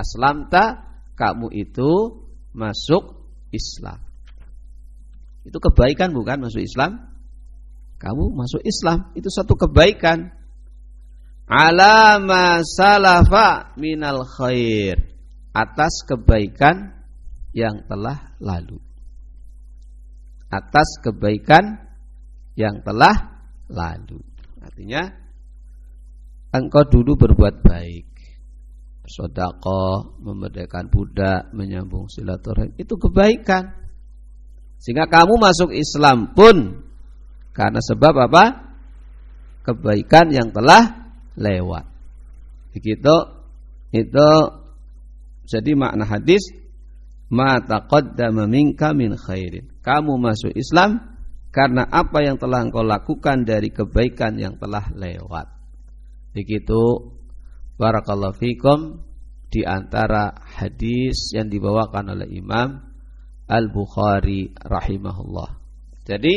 aslamta 0.00 0.86
kamu 1.18 1.52
itu 1.52 1.90
masuk 2.56 3.28
Islam. 3.52 4.00
Itu 5.44 5.58
kebaikan 5.60 6.16
bukan 6.16 6.48
masuk 6.48 6.62
Islam? 6.64 7.12
Kamu 8.00 8.32
masuk 8.32 8.64
Islam 8.64 9.12
itu 9.12 9.28
satu 9.28 9.56
kebaikan. 9.56 10.32
Alama 11.50 12.62
salafa 12.62 13.74
minal 13.74 14.22
khair 14.24 15.02
atas 15.50 16.06
kebaikan 16.06 16.94
yang 17.50 17.84
telah 17.90 18.38
lalu. 18.38 18.78
Atas 20.46 21.02
kebaikan 21.02 21.90
yang 22.54 22.80
telah 22.86 23.42
lalu. 23.66 24.22
Artinya 24.62 25.10
engkau 26.54 26.86
dulu 26.86 27.18
berbuat 27.18 27.66
baik 27.66 28.19
sodako, 29.10 30.14
memerdekakan 30.22 30.86
budak, 30.86 31.50
menyambung 31.50 32.06
silaturahim 32.06 32.70
itu 32.78 32.94
kebaikan. 32.94 33.74
Sehingga 34.78 35.10
kamu 35.10 35.36
masuk 35.36 35.74
Islam 35.74 36.32
pun 36.32 36.86
karena 37.50 37.82
sebab 37.82 38.14
apa? 38.30 38.44
Kebaikan 39.66 40.32
yang 40.32 40.54
telah 40.54 41.12
lewat. 41.36 41.84
Begitu 42.72 43.14
itu 43.90 44.30
jadi 45.50 45.70
makna 45.74 46.06
hadis 46.06 46.54
ma 47.28 47.58
taqaddama 47.60 48.46
minka 48.46 48.94
min 48.96 49.18
khairin. 49.18 49.68
Kamu 49.82 50.16
masuk 50.16 50.54
Islam 50.54 51.18
karena 51.50 51.82
apa 51.90 52.22
yang 52.22 52.38
telah 52.38 52.62
engkau 52.62 52.86
lakukan 52.86 53.42
dari 53.42 53.74
kebaikan 53.74 54.38
yang 54.38 54.54
telah 54.56 54.86
lewat. 54.94 55.50
Begitu 56.30 56.80
barakallahu 57.80 58.36
fikum. 58.36 59.00
Di 59.50 59.66
antara 59.66 60.30
hadis 60.46 61.34
yang 61.34 61.50
dibawakan 61.50 62.14
oleh 62.14 62.28
Imam 62.30 62.78
Al-Bukhari 63.50 64.54
rahimahullah. 64.54 65.58
Jadi 66.06 66.34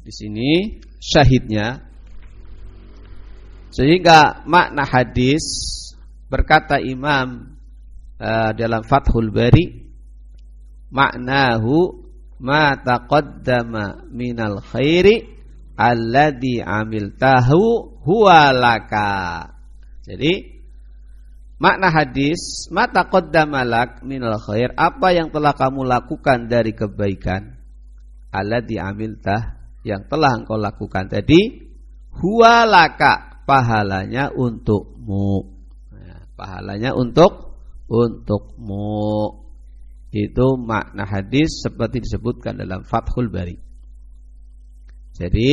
di 0.00 0.12
sini 0.12 0.80
syahidnya. 0.98 1.86
Sehingga 3.70 4.42
makna 4.50 4.82
hadis 4.82 5.46
berkata 6.26 6.82
Imam 6.82 7.54
uh, 8.18 8.50
dalam 8.58 8.82
Fathul 8.82 9.30
Bari 9.30 9.86
maknahu 10.90 12.02
ma 12.42 12.74
taqaddama 12.74 14.10
minal 14.10 14.58
khairi 14.58 15.30
alladhi 15.78 16.58
amiltahu 16.58 18.02
huwa 18.02 18.50
jadi 20.04 20.60
Makna 21.60 21.92
hadis, 21.92 22.72
mata 22.72 23.04
qaddamalak 23.04 24.00
minal 24.00 24.40
khair, 24.40 24.72
apa 24.80 25.12
yang 25.12 25.28
telah 25.28 25.52
kamu 25.52 25.84
lakukan 25.84 26.48
dari 26.48 26.72
kebaikan? 26.72 27.60
Alladhi 28.32 28.80
amiltah 28.80 29.60
yang 29.84 30.08
telah 30.08 30.40
engkau 30.40 30.56
lakukan 30.56 31.12
tadi 31.12 31.68
huwalaka 32.16 33.44
pahalanya 33.44 34.32
untukmu. 34.32 35.52
Nah, 35.92 36.24
pahalanya 36.32 36.96
untuk 36.96 37.60
untukmu. 37.92 39.36
Itu 40.16 40.56
makna 40.56 41.04
hadis 41.04 41.60
seperti 41.60 42.08
disebutkan 42.08 42.56
dalam 42.56 42.88
Fathul 42.88 43.28
Bari. 43.28 43.60
Jadi 45.12 45.50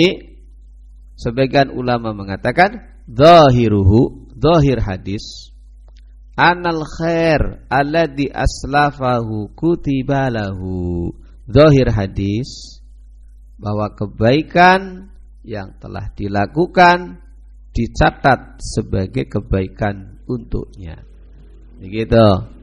sebagian 1.19 1.67
ulama 1.75 2.15
mengatakan 2.15 3.03
zahiruhu, 3.11 4.26
zahir 4.37 4.79
hadis 4.85 5.51
anal 6.37 6.85
khair 6.85 7.65
alladhi 7.73 8.29
aslafahu 8.29 9.49
kutibalahu 9.57 11.09
zahir 11.49 11.89
hadis 11.89 12.77
bahwa 13.57 13.89
kebaikan 13.97 15.09
yang 15.41 15.73
telah 15.81 16.13
dilakukan 16.13 17.23
dicatat 17.73 18.61
sebagai 18.61 19.29
kebaikan 19.29 20.21
untuknya. 20.25 21.01
Begitu. 21.77 22.57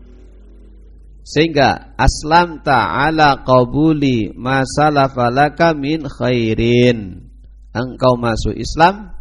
Sehingga 1.25 1.97
aslam 1.97 2.61
ta'ala 2.61 3.47
qabuli 3.47 4.35
masalafalaka 4.37 5.73
min 5.73 6.05
khairin. 6.05 7.31
Engkau 7.75 8.21
masuk 8.21 8.55
Islam 8.55 9.17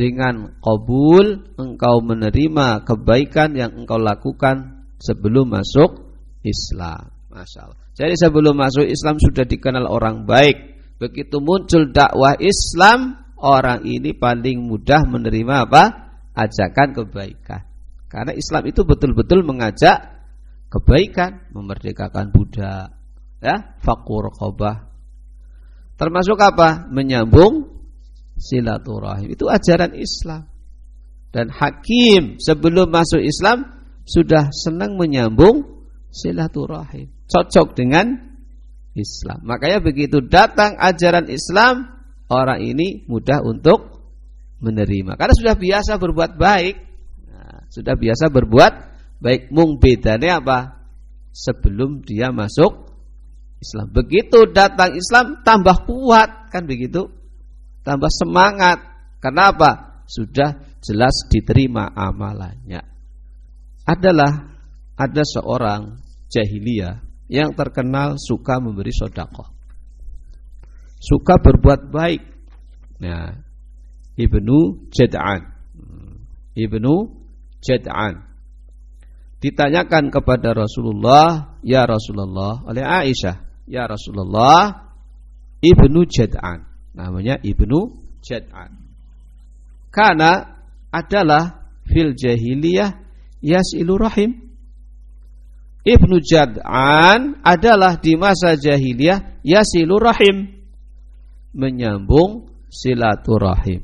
dengan 0.00 0.56
kabul 0.64 1.52
engkau 1.60 2.00
menerima 2.00 2.88
kebaikan 2.88 3.52
yang 3.52 3.76
engkau 3.76 4.00
lakukan 4.00 4.88
sebelum 4.96 5.52
masuk 5.52 6.16
Islam. 6.40 7.12
Masya 7.28 7.68
Allah. 7.68 7.78
Jadi 7.92 8.16
sebelum 8.16 8.56
masuk 8.56 8.88
Islam 8.88 9.20
sudah 9.20 9.44
dikenal 9.44 9.84
orang 9.84 10.24
baik. 10.24 10.80
Begitu 10.96 11.36
muncul 11.44 11.92
dakwah 11.92 12.32
Islam, 12.40 13.20
orang 13.36 13.84
ini 13.84 14.16
paling 14.16 14.64
mudah 14.64 15.04
menerima 15.04 15.68
apa? 15.68 15.84
Ajakan 16.32 16.96
kebaikan. 16.96 17.68
Karena 18.08 18.32
Islam 18.32 18.72
itu 18.72 18.80
betul-betul 18.88 19.44
mengajak 19.44 20.16
kebaikan, 20.72 21.44
memerdekakan 21.52 22.32
budak, 22.32 22.96
ya, 23.44 23.76
fakur 23.84 24.32
kobah. 24.32 24.88
Termasuk 26.00 26.40
apa? 26.40 26.88
Menyambung 26.88 27.79
silaturahim. 28.40 29.28
Itu 29.36 29.52
ajaran 29.52 29.92
Islam. 29.92 30.48
Dan 31.30 31.52
hakim 31.52 32.40
sebelum 32.40 32.90
masuk 32.90 33.22
Islam 33.22 33.68
sudah 34.08 34.50
senang 34.50 34.96
menyambung 34.96 35.86
silaturahim. 36.10 37.12
Cocok 37.30 37.76
dengan 37.78 38.10
Islam. 38.96 39.46
Makanya 39.46 39.78
begitu 39.78 40.18
datang 40.24 40.74
ajaran 40.74 41.30
Islam, 41.30 41.86
orang 42.26 42.58
ini 42.64 43.06
mudah 43.06 43.44
untuk 43.46 44.02
menerima. 44.58 45.14
Karena 45.14 45.34
sudah 45.36 45.54
biasa 45.54 45.92
berbuat 46.02 46.34
baik. 46.34 46.76
Nah, 47.30 47.70
sudah 47.70 47.94
biasa 47.94 48.26
berbuat 48.34 48.72
baik. 49.22 49.54
Mung 49.54 49.78
bedanya 49.78 50.42
apa? 50.42 50.82
Sebelum 51.30 52.02
dia 52.02 52.34
masuk 52.34 52.90
Islam. 53.62 53.94
Begitu 53.94 54.50
datang 54.50 54.98
Islam 54.98 55.46
tambah 55.46 55.86
kuat 55.86 56.50
kan 56.50 56.66
begitu? 56.66 57.19
Tambah 57.90 58.12
semangat. 58.14 58.78
Kenapa? 59.18 59.98
Sudah 60.06 60.62
jelas 60.78 61.26
diterima 61.26 61.90
amalannya. 61.90 62.86
Adalah 63.82 64.46
ada 64.94 65.22
seorang 65.26 65.98
jahiliyah 66.30 67.02
yang 67.26 67.50
terkenal 67.58 68.14
suka 68.14 68.62
memberi 68.62 68.94
sodakoh. 68.94 69.50
Suka 71.02 71.42
berbuat 71.42 71.90
baik. 71.90 72.22
Nah, 73.02 73.34
Ibnu 74.14 74.90
Jad'an. 74.94 75.50
Ibnu 76.54 76.94
Jad'an. 77.58 78.30
Ditanyakan 79.40 80.12
kepada 80.12 80.52
Rasulullah, 80.52 81.56
"Ya 81.64 81.88
Rasulullah," 81.88 82.60
oleh 82.68 82.84
Aisyah, 82.84 83.64
"Ya 83.64 83.88
Rasulullah, 83.88 84.92
Ibnu 85.64 86.04
Jad'an 86.04 86.69
namanya 86.94 87.38
Ibnu 87.40 87.96
Jad'an. 88.22 88.76
Karena 89.90 90.60
adalah 90.90 91.70
fil 91.86 92.14
jahiliyah 92.14 92.94
yasilu 93.42 93.98
rahim. 93.98 94.50
Ibnu 95.82 96.20
Jad'an 96.20 97.40
adalah 97.42 97.98
di 97.98 98.14
masa 98.14 98.54
jahiliyah 98.54 99.42
yasilu 99.42 99.98
rahim. 99.98 100.62
Menyambung 101.50 102.46
silaturahim. 102.70 103.82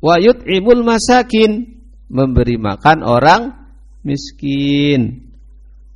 Wa 0.00 0.16
yut'imul 0.16 0.86
masakin. 0.86 1.76
Memberi 2.08 2.56
makan 2.56 3.04
orang 3.04 3.52
miskin. 4.00 5.28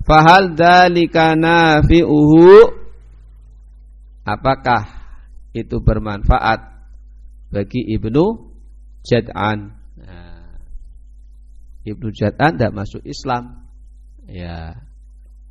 Fahal 0.04 0.52
dalika 0.52 1.32
nafi'uhu 1.32 2.82
Apakah 4.22 5.01
itu 5.52 5.84
bermanfaat 5.84 6.60
bagi 7.52 7.84
Ibnu 7.92 8.24
Jad'an. 9.04 9.58
Nah, 10.00 10.56
Ibnu 11.84 12.08
Jad'an 12.16 12.56
tidak 12.56 12.72
masuk 12.72 13.04
Islam. 13.04 13.68
Ya. 14.24 14.88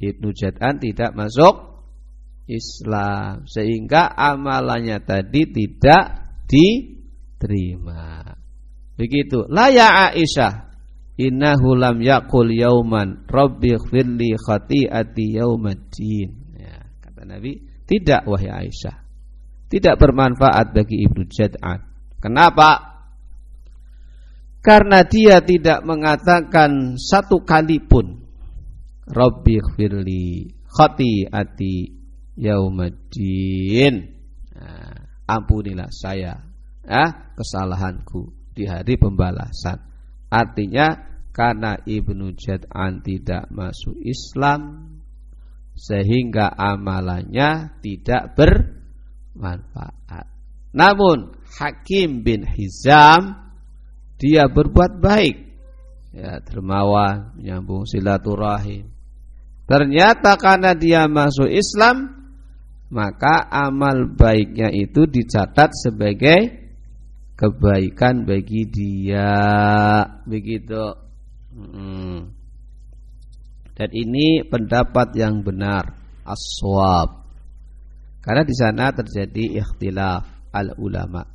Ibnu 0.01 0.33
Jad'an 0.33 0.81
tidak 0.81 1.13
masuk 1.13 1.85
Islam 2.49 3.45
sehingga 3.45 4.09
amalannya 4.09 4.97
tadi 5.05 5.45
tidak 5.53 6.33
diterima. 6.49 8.33
Begitu. 8.97 9.45
La 9.45 9.69
ya 9.69 10.09
Aisyah 10.09 10.73
innahu 11.21 11.77
lam 11.77 12.01
yaqul 12.01 12.49
yauman 12.49 13.29
rabbi 13.29 13.77
ighfirli 13.77 14.33
khati'ati 14.41 15.37
yaumaddin. 15.37 16.29
Ya, 16.57 16.89
kata 17.05 17.29
Nabi, 17.29 17.61
tidak 17.85 18.25
wahai 18.25 18.65
Aisyah 18.65 19.00
tidak 19.71 19.95
bermanfaat 20.03 20.75
bagi 20.75 21.07
Ibnu 21.07 21.31
Jad'an. 21.31 21.79
Kenapa? 22.19 22.91
Karena 24.59 25.07
dia 25.07 25.39
tidak 25.39 25.81
mengatakan 25.87 26.99
satu 26.99 27.41
kali 27.47 27.79
pun 27.79 28.19
Rabbi 29.07 29.57
khfirli 29.57 30.53
khati'ati 30.67 31.75
yaumaddin. 32.37 33.95
Nah, 34.59 34.93
ampunilah 35.25 35.89
saya 35.89 36.35
ya, 36.85 37.05
kesalahanku 37.33 38.53
di 38.53 38.67
hari 38.67 38.99
pembalasan. 38.99 39.81
Artinya 40.29 41.09
karena 41.31 41.79
Ibnu 41.79 42.35
Jad'an 42.35 42.99
tidak 43.01 43.47
masuk 43.49 43.95
Islam 44.03 44.91
sehingga 45.73 46.51
amalannya 46.53 47.79
tidak 47.79 48.35
ber 48.35 48.80
manfaat. 49.35 50.27
Namun 50.71 51.35
Hakim 51.59 52.23
bin 52.23 52.47
Hizam 52.47 53.35
dia 54.15 54.47
berbuat 54.47 55.01
baik, 55.01 55.35
ya 56.15 56.39
dermawan, 56.45 57.35
menyambung 57.35 57.89
silaturahim. 57.89 58.87
Ternyata 59.65 60.35
karena 60.37 60.75
dia 60.77 61.07
masuk 61.07 61.49
Islam, 61.49 62.21
maka 62.91 63.47
amal 63.49 64.13
baiknya 64.13 64.67
itu 64.69 65.07
dicatat 65.07 65.71
sebagai 65.73 66.59
kebaikan 67.39 68.27
bagi 68.27 68.67
dia. 68.69 69.31
Begitu. 70.27 70.85
Dan 73.73 73.89
ini 73.95 74.45
pendapat 74.45 75.17
yang 75.17 75.41
benar, 75.41 75.97
aswab. 76.21 77.20
Karena 78.21 78.45
di 78.45 78.53
sana 78.53 78.93
terjadi 78.93 79.57
ikhtilaf 79.57 80.53
al 80.53 80.77
ulama. 80.77 81.25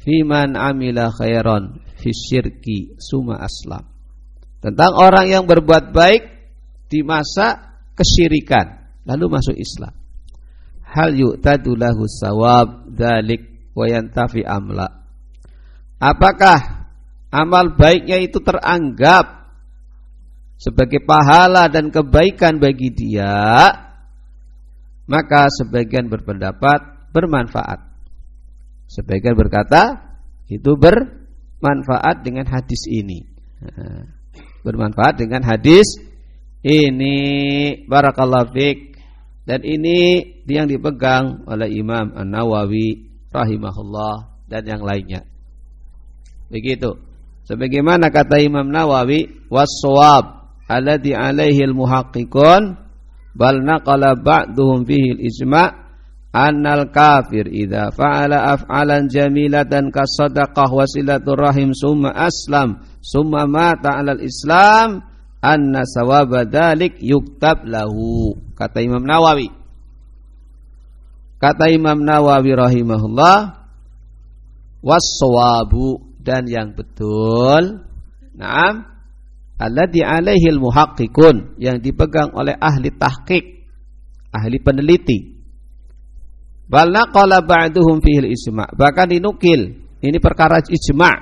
Fiman 0.00 0.54
amila 0.56 1.10
khairan 1.12 1.82
fi 1.98 2.08
syirki 2.14 2.96
suma 2.96 3.42
aslam. 3.42 3.84
Tentang 4.62 4.92
orang 4.96 5.26
yang 5.28 5.44
berbuat 5.44 5.92
baik 5.92 6.22
di 6.88 7.02
masa 7.02 7.76
kesyirikan 7.98 8.80
lalu 9.04 9.26
masuk 9.26 9.56
Islam. 9.58 9.92
Hal 10.86 11.14
yu'tadu 11.14 11.74
lahu 11.76 12.06
sawab 12.08 12.88
dzalik 12.92 13.72
wa 13.74 13.84
yantafi 13.86 14.42
amla. 14.42 14.88
Apakah 16.00 16.88
amal 17.30 17.76
baiknya 17.76 18.18
itu 18.20 18.40
teranggap 18.40 19.52
sebagai 20.60 21.04
pahala 21.04 21.68
dan 21.72 21.88
kebaikan 21.88 22.60
bagi 22.60 22.92
dia 22.92 23.89
maka 25.10 25.50
sebagian 25.50 26.06
berpendapat 26.06 27.10
bermanfaat. 27.10 27.82
Sebagian 28.86 29.34
berkata 29.34 30.14
itu 30.46 30.78
bermanfaat 30.78 32.22
dengan 32.22 32.46
hadis 32.46 32.86
ini. 32.86 33.26
bermanfaat 34.60 35.20
dengan 35.20 35.40
hadis 35.44 36.00
ini 36.60 37.16
barakallahu 37.88 38.52
fik 38.52 38.96
dan 39.48 39.64
ini 39.64 40.20
yang 40.44 40.68
dipegang 40.68 41.48
oleh 41.48 41.68
Imam 41.72 42.12
An-Nawawi 42.12 43.08
rahimahullah 43.32 44.46
dan 44.46 44.62
yang 44.68 44.82
lainnya. 44.84 45.24
Begitu. 46.50 46.98
Sebagaimana 47.46 48.14
kata 48.14 48.38
Imam 48.42 48.68
Nawawi, 48.68 49.48
was-shawab 49.50 50.54
alladhi 50.70 51.14
alaihi 51.14 51.66
al-muhaqqiqun 51.66 52.78
bal 53.34 53.62
naqala 53.62 54.18
ba'duhum 54.18 54.86
fihi 54.86 55.16
al-ijma' 55.16 55.68
annal 56.30 56.90
kafir 56.94 57.50
idza 57.50 57.90
fa'ala 57.90 58.54
af'alan 58.54 59.10
jamilatan 59.10 59.90
kasadaqah 59.90 60.70
wasilatur 60.70 61.38
rahim 61.38 61.74
summa 61.74 62.14
aslam 62.14 62.82
summa 63.02 63.50
mata 63.50 63.98
'alal 63.98 64.22
islam 64.22 65.02
anna 65.40 65.88
sawaba 65.88 66.44
dzalik 66.46 67.00
yuktab 67.00 67.64
lahu. 67.64 68.36
Kata 68.54 68.84
Imam 68.84 69.02
Nawawi. 69.02 69.48
Kata 71.40 71.72
Imam 71.72 72.04
Nawawi 72.04 72.52
rahimahullah 72.52 73.56
was-sawabu 74.84 76.04
dan 76.20 76.44
yang 76.44 76.76
betul. 76.76 77.80
Na'am 78.36 78.84
alladhi 79.60 80.00
alaihi 80.00 80.48
al-muhaqqiqun 80.48 81.60
yang 81.60 81.76
dipegang 81.84 82.32
oleh 82.32 82.56
ahli 82.56 82.88
tahqiq 82.96 83.44
ahli 84.32 84.56
peneliti 84.64 85.40
Bal 86.70 86.94
naqala 86.94 87.42
ba'duhum 87.42 87.98
fihi 87.98 88.30
ijma. 88.30 88.70
Bahkan 88.78 89.10
dinukil. 89.10 89.90
Ini 89.98 90.18
perkara 90.22 90.62
ijma. 90.62 91.12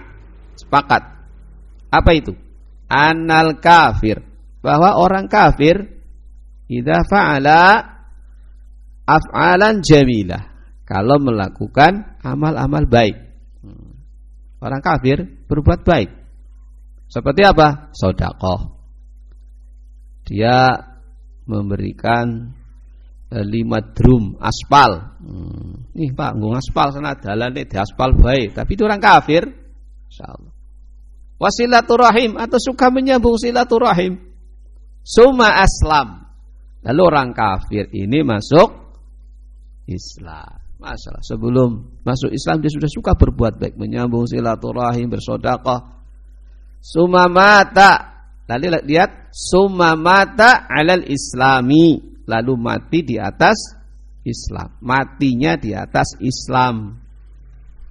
Sepakat. 0.61 1.03
Apa 1.89 2.11
itu? 2.13 2.37
Anal 2.85 3.57
kafir. 3.57 4.21
Bahwa 4.61 5.01
orang 5.01 5.25
kafir 5.25 5.89
idza 6.69 7.01
fa'ala 7.09 7.81
af'alan 9.09 9.81
jamilah. 9.81 10.53
Kalau 10.85 11.17
melakukan 11.17 12.21
amal-amal 12.21 12.85
baik. 12.85 13.17
Hmm. 13.65 13.97
Orang 14.61 14.85
kafir 14.85 15.25
berbuat 15.49 15.81
baik. 15.81 16.11
Seperti 17.09 17.43
apa? 17.43 17.91
Sodakoh. 17.97 18.77
Dia 20.29 20.77
memberikan 21.49 22.53
Eh, 23.29 23.45
lima 23.45 23.85
drum 23.85 24.41
aspal. 24.41 25.21
Hmm. 25.21 25.93
Nih 25.93 26.17
Pak, 26.17 26.41
nggung 26.41 26.57
aspal 26.57 26.97
sana 26.97 27.13
dalane 27.13 27.69
di 27.69 27.77
aspal 27.77 28.17
baik, 28.17 28.57
tapi 28.57 28.73
itu 28.73 28.89
orang 28.89 29.05
kafir. 29.05 29.45
Insyaallah. 30.09 30.53
Wasilaturahim 31.37 32.41
atau 32.41 32.57
suka 32.57 32.89
menyambung 32.89 33.37
silaturahim. 33.37 34.17
Suma 35.05 35.61
aslam. 35.61 36.25
Lalu 36.89 37.01
orang 37.05 37.37
kafir 37.37 37.93
ini 37.93 38.25
masuk 38.25 38.97
Islam. 39.85 40.65
Masalah 40.81 41.21
sebelum 41.21 42.01
masuk 42.09 42.33
Islam 42.33 42.65
dia 42.65 42.73
sudah 42.73 42.89
suka 42.89 43.13
berbuat 43.13 43.61
baik, 43.61 43.77
menyambung 43.77 44.25
silaturahim, 44.25 45.13
bersedekah. 45.13 45.98
Suma 46.79 47.29
mata. 47.29 48.19
Lalu 48.49 48.81
lihat 48.89 49.29
suma 49.35 49.93
mata 49.93 50.65
alal 50.73 51.05
islami 51.05 52.01
lalu 52.29 52.55
mati 52.57 53.05
di 53.05 53.17
atas 53.17 53.77
Islam. 54.29 54.77
Matinya 54.85 55.57
di 55.57 55.73
atas 55.73 56.21
Islam. 56.21 57.01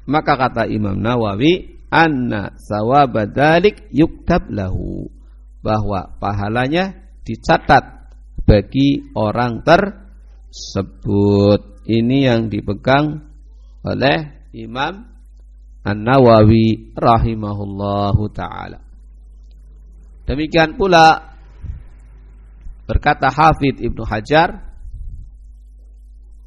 Maka 0.07 0.37
kata 0.39 0.69
Imam 0.69 0.95
Nawawi, 0.95 1.83
anna 1.89 2.53
sawabadalik 2.55 3.89
yuktab 3.89 4.47
lahu. 4.53 5.09
Bahwa 5.65 6.13
pahalanya 6.21 6.93
dicatat 7.25 8.13
bagi 8.45 9.03
orang 9.17 9.65
tersebut. 9.65 11.09
Ini 11.87 12.17
yang 12.31 12.47
dipegang 12.47 13.19
oleh 13.83 14.47
Imam 14.55 15.16
An-Nawawi 15.87 16.91
rahimahullahu 16.99 18.27
taala. 18.35 18.83
Demikian 20.27 20.75
pula 20.75 21.23
Berkata 22.83 23.31
Hafid 23.31 23.79
Ibnu 23.79 24.03
Hajar 24.03 24.59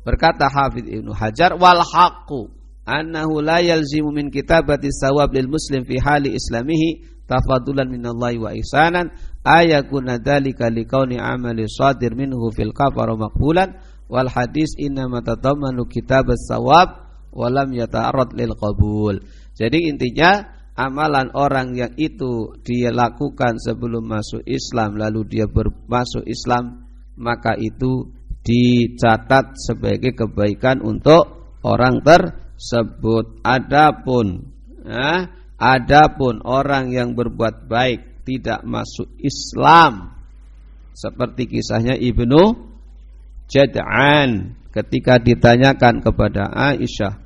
Berkata 0.05 0.53
Hafid 0.53 0.85
Ibnu 0.85 1.17
Hajar 1.17 1.57
wal 1.57 1.81
haqqu 1.81 2.53
annahu 2.85 3.41
la 3.41 3.65
yalzimu 3.65 4.13
min 4.13 4.29
kitabati 4.29 4.93
sawab 4.93 5.33
lil 5.33 5.49
muslim 5.49 5.85
fi 5.85 5.97
hali 6.01 6.37
islamihi 6.37 7.25
tafadulan 7.29 7.89
minallahi 7.89 8.41
wa 8.41 8.51
ihsanan 8.57 9.13
ayakuna 9.45 10.19
dzalika 10.19 10.73
liqauni 10.73 11.17
amali 11.21 11.69
sadir 11.69 12.17
minhu 12.17 12.51
fil 12.53 12.73
kafara 12.73 13.17
maqbulan 13.17 13.77
wal 14.11 14.29
hadis 14.29 14.75
inna 14.81 15.07
matatammanu 15.07 15.87
kitabas 15.87 16.49
sawab 16.49 17.10
walam 17.35 17.71
yata'arrad 17.75 18.35
lil 18.37 18.55
qabul. 18.55 19.19
Jadi 19.55 19.91
intinya 19.91 20.41
amalan 20.79 21.31
orang 21.37 21.77
yang 21.77 21.93
itu 22.01 22.57
dia 22.65 22.89
lakukan 22.95 23.59
sebelum 23.61 24.07
masuk 24.07 24.41
Islam 24.47 24.97
lalu 24.97 25.27
dia 25.29 25.47
masuk 25.89 26.25
Islam 26.25 26.89
maka 27.21 27.53
itu 27.61 28.09
dicatat 28.41 29.61
sebagai 29.61 30.17
kebaikan 30.17 30.81
untuk 30.81 31.57
orang 31.61 32.01
tersebut. 32.01 33.45
Adapun 33.45 34.49
ya, 34.85 35.29
adapun 35.61 36.41
orang 36.41 36.89
yang 36.89 37.13
berbuat 37.13 37.69
baik 37.69 38.25
tidak 38.25 38.65
masuk 38.65 39.13
Islam 39.21 40.17
seperti 40.97 41.49
kisahnya 41.49 41.97
Ibnu 41.97 42.73
Jad'an 43.51 44.60
ketika 44.71 45.19
ditanyakan 45.19 46.03
kepada 46.03 46.51
Aisyah 46.51 47.19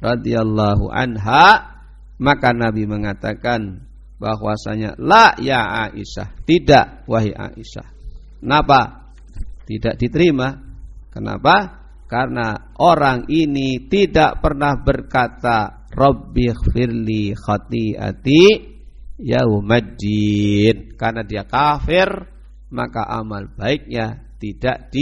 radhiyallahu 0.00 0.90
anha 0.90 1.76
maka 2.16 2.56
Nabi 2.56 2.88
mengatakan 2.88 3.86
bahwasanya 4.16 4.96
la 4.96 5.36
ya 5.36 5.88
Aisyah, 5.88 6.44
tidak 6.48 7.04
wahai 7.04 7.32
Aisyah. 7.32 7.86
Kenapa? 8.40 9.12
Tidak 9.66 9.94
diterima. 10.00 10.56
Kenapa? 11.12 11.84
Karena 12.06 12.76
orang 12.78 13.26
ini 13.26 13.90
tidak 13.90 14.38
pernah 14.38 14.78
berkata 14.78 15.88
Rabbi 15.90 16.54
khfirli 16.54 17.34
khati'ati 17.34 18.44
yaumaddin. 19.20 20.94
Karena 20.94 21.26
dia 21.26 21.44
kafir, 21.44 22.08
maka 22.70 23.02
amal 23.10 23.50
baiknya 23.50 24.38
tidak 24.38 24.92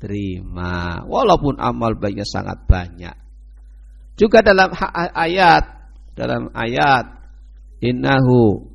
diterima. 0.00 1.04
Walaupun 1.04 1.60
amal 1.60 2.00
baiknya 2.00 2.24
sangat 2.24 2.64
banyak. 2.64 3.12
Juga 4.16 4.40
dalam 4.40 4.72
ayat 4.96 5.64
dalam 6.16 6.48
ayat 6.56 7.04
innahu 7.84 8.68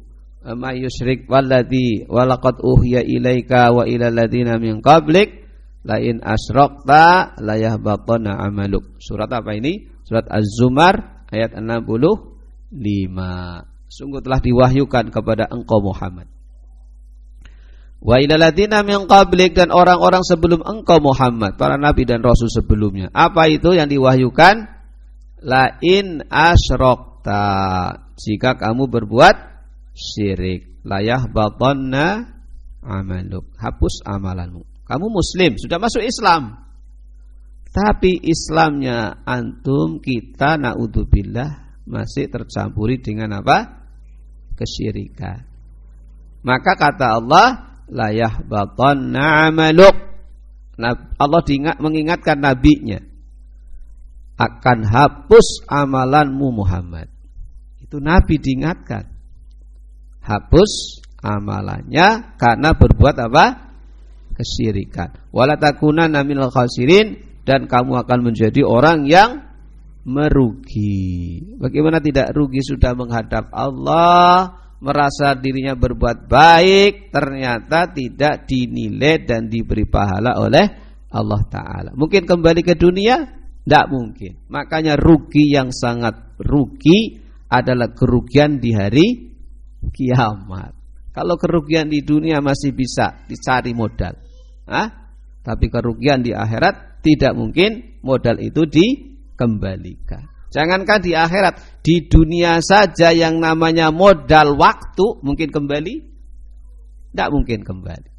may 0.54 0.86
yusyrik 0.86 1.26
walladzi 1.26 2.06
walaqad 2.06 2.62
uhiya 2.62 3.02
ilaika 3.02 3.74
wa 3.74 3.90
ila 3.90 4.14
alladziina 4.14 4.62
min 4.62 4.82
qablik 4.82 5.46
la 5.86 5.98
in 5.98 6.22
asyrakta 6.22 7.38
la 7.42 7.58
amaluk. 7.58 9.02
Surat 9.02 9.30
apa 9.34 9.58
ini? 9.58 9.90
Surat 10.06 10.30
Az-Zumar 10.30 11.26
ayat 11.34 11.58
65. 11.58 12.70
Sungguh 13.90 14.22
telah 14.22 14.42
diwahyukan 14.42 15.14
kepada 15.14 15.50
engkau 15.50 15.82
Muhammad. 15.82 16.35
Wa 18.02 18.22
ila 18.22 18.38
alladziina 18.38 18.84
min 18.84 19.08
qablik 19.10 19.56
dan 19.58 19.72
orang-orang 19.72 20.22
sebelum 20.22 20.62
engkau 20.62 21.02
Muhammad, 21.02 21.58
para 21.60 21.76
nabi 21.80 22.08
dan 22.08 22.22
rasul 22.22 22.52
sebelumnya. 22.52 23.10
Apa 23.16 23.50
itu 23.50 23.74
yang 23.76 23.90
diwahyukan? 23.90 24.76
La 25.46 25.78
in 25.82 26.26
asyrak 26.26 27.16
asyrakta 27.26 28.06
jika 28.16 28.56
kamu 28.58 28.88
berbuat 28.88 29.36
syirik. 29.98 30.86
Layah 30.86 31.26
batonna 31.26 32.38
amaluk 32.86 33.50
hapus 33.58 34.06
amalanmu. 34.06 34.62
Kamu 34.86 35.10
muslim 35.10 35.58
sudah 35.58 35.82
masuk 35.82 36.06
Islam. 36.06 36.62
Tapi 37.74 38.22
Islamnya 38.24 39.26
antum 39.26 40.00
kita 40.00 40.56
naudzubillah 40.62 41.82
masih 41.90 42.30
tercampuri 42.30 43.02
dengan 43.02 43.42
apa? 43.42 43.84
Kesyirikan. 44.56 45.44
Maka 46.46 46.78
kata 46.78 47.20
Allah 47.20 47.75
layah 47.90 48.42
batonna 48.46 49.50
amaluk 49.50 49.96
Allah 51.16 51.42
mengingatkan 51.80 52.40
nabinya 52.40 53.00
akan 54.36 54.84
hapus 54.84 55.64
amalanmu 55.72 56.52
Muhammad 56.52 57.16
itu 57.86 58.02
Nabi 58.02 58.42
diingatkan. 58.42 59.06
Hapus 60.26 61.06
amalannya 61.22 62.36
karena 62.36 62.74
berbuat 62.74 63.16
apa? 63.30 63.46
Kesyirikan. 64.36 65.32
Wala 65.32 65.56
takunanna 65.56 66.26
khasirin 66.50 67.22
dan 67.46 67.70
kamu 67.70 68.04
akan 68.04 68.20
menjadi 68.26 68.66
orang 68.66 69.06
yang 69.06 69.48
merugi. 70.02 71.56
Bagaimana 71.62 72.02
tidak 72.02 72.34
rugi 72.34 72.66
sudah 72.66 72.98
menghadap 72.98 73.54
Allah, 73.54 74.65
merasa 74.84 75.36
dirinya 75.38 75.74
berbuat 75.78 76.28
baik 76.28 77.14
ternyata 77.14 77.92
tidak 77.96 78.48
dinilai 78.50 79.24
dan 79.24 79.48
diberi 79.48 79.88
pahala 79.88 80.36
oleh 80.40 80.66
Allah 81.16 81.42
Ta'ala. 81.48 81.92
Mungkin 81.96 82.28
kembali 82.28 82.62
ke 82.66 82.76
dunia? 82.76 83.24
Tidak 83.66 83.86
mungkin. 83.90 84.46
Makanya 84.52 85.00
rugi 85.00 85.56
yang 85.56 85.72
sangat 85.72 86.38
rugi 86.38 87.18
adalah 87.50 87.96
kerugian 87.96 88.60
di 88.60 88.76
hari 88.76 89.08
kiamat. 89.90 90.76
Kalau 91.16 91.40
kerugian 91.40 91.88
di 91.88 92.04
dunia 92.04 92.44
masih 92.44 92.76
bisa 92.76 93.24
dicari 93.26 93.72
modal. 93.72 94.20
Hah? 94.68 94.88
Tapi 95.40 95.72
kerugian 95.72 96.20
di 96.20 96.36
akhirat 96.36 97.00
tidak 97.00 97.32
mungkin 97.38 98.02
modal 98.04 98.36
itu 98.44 98.68
dikembalikan. 98.68 100.35
Jangankan 100.56 101.04
di 101.04 101.12
akhirat, 101.12 101.84
di 101.84 102.08
dunia 102.08 102.64
saja 102.64 103.12
yang 103.12 103.44
namanya 103.44 103.92
modal 103.92 104.56
waktu 104.56 105.20
mungkin 105.20 105.52
kembali? 105.52 105.96
Tidak 107.12 107.30
mungkin 107.36 107.68
kembali. 107.68 108.10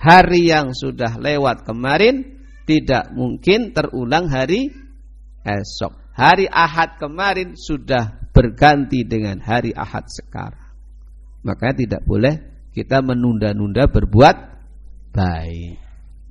Hari 0.00 0.40
yang 0.48 0.72
sudah 0.72 1.20
lewat 1.20 1.68
kemarin 1.68 2.40
tidak 2.64 3.12
mungkin 3.12 3.76
terulang 3.76 4.32
hari 4.32 4.72
esok. 5.44 6.16
Hari 6.16 6.48
Ahad 6.48 6.96
kemarin 6.96 7.52
sudah 7.52 8.32
berganti 8.32 9.04
dengan 9.04 9.44
hari 9.44 9.76
Ahad 9.76 10.08
sekarang. 10.08 10.72
Makanya 11.44 11.76
tidak 11.76 12.02
boleh 12.08 12.40
kita 12.72 13.04
menunda-nunda 13.04 13.84
berbuat 13.84 14.36
baik. 15.12 15.76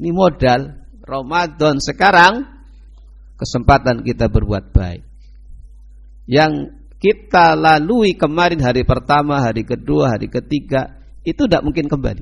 Ini 0.01 0.09
modal 0.09 0.89
Ramadan 1.05 1.77
sekarang 1.77 2.49
kesempatan 3.37 4.01
kita 4.01 4.25
berbuat 4.25 4.73
baik 4.73 5.08
yang 6.29 6.77
kita 7.01 7.57
lalui 7.57 8.13
kemarin 8.13 8.61
hari 8.61 8.85
pertama, 8.85 9.41
hari 9.41 9.65
kedua, 9.65 10.13
hari 10.13 10.29
ketiga 10.29 11.01
itu 11.25 11.49
tidak 11.49 11.65
mungkin 11.65 11.89
kembali. 11.89 12.21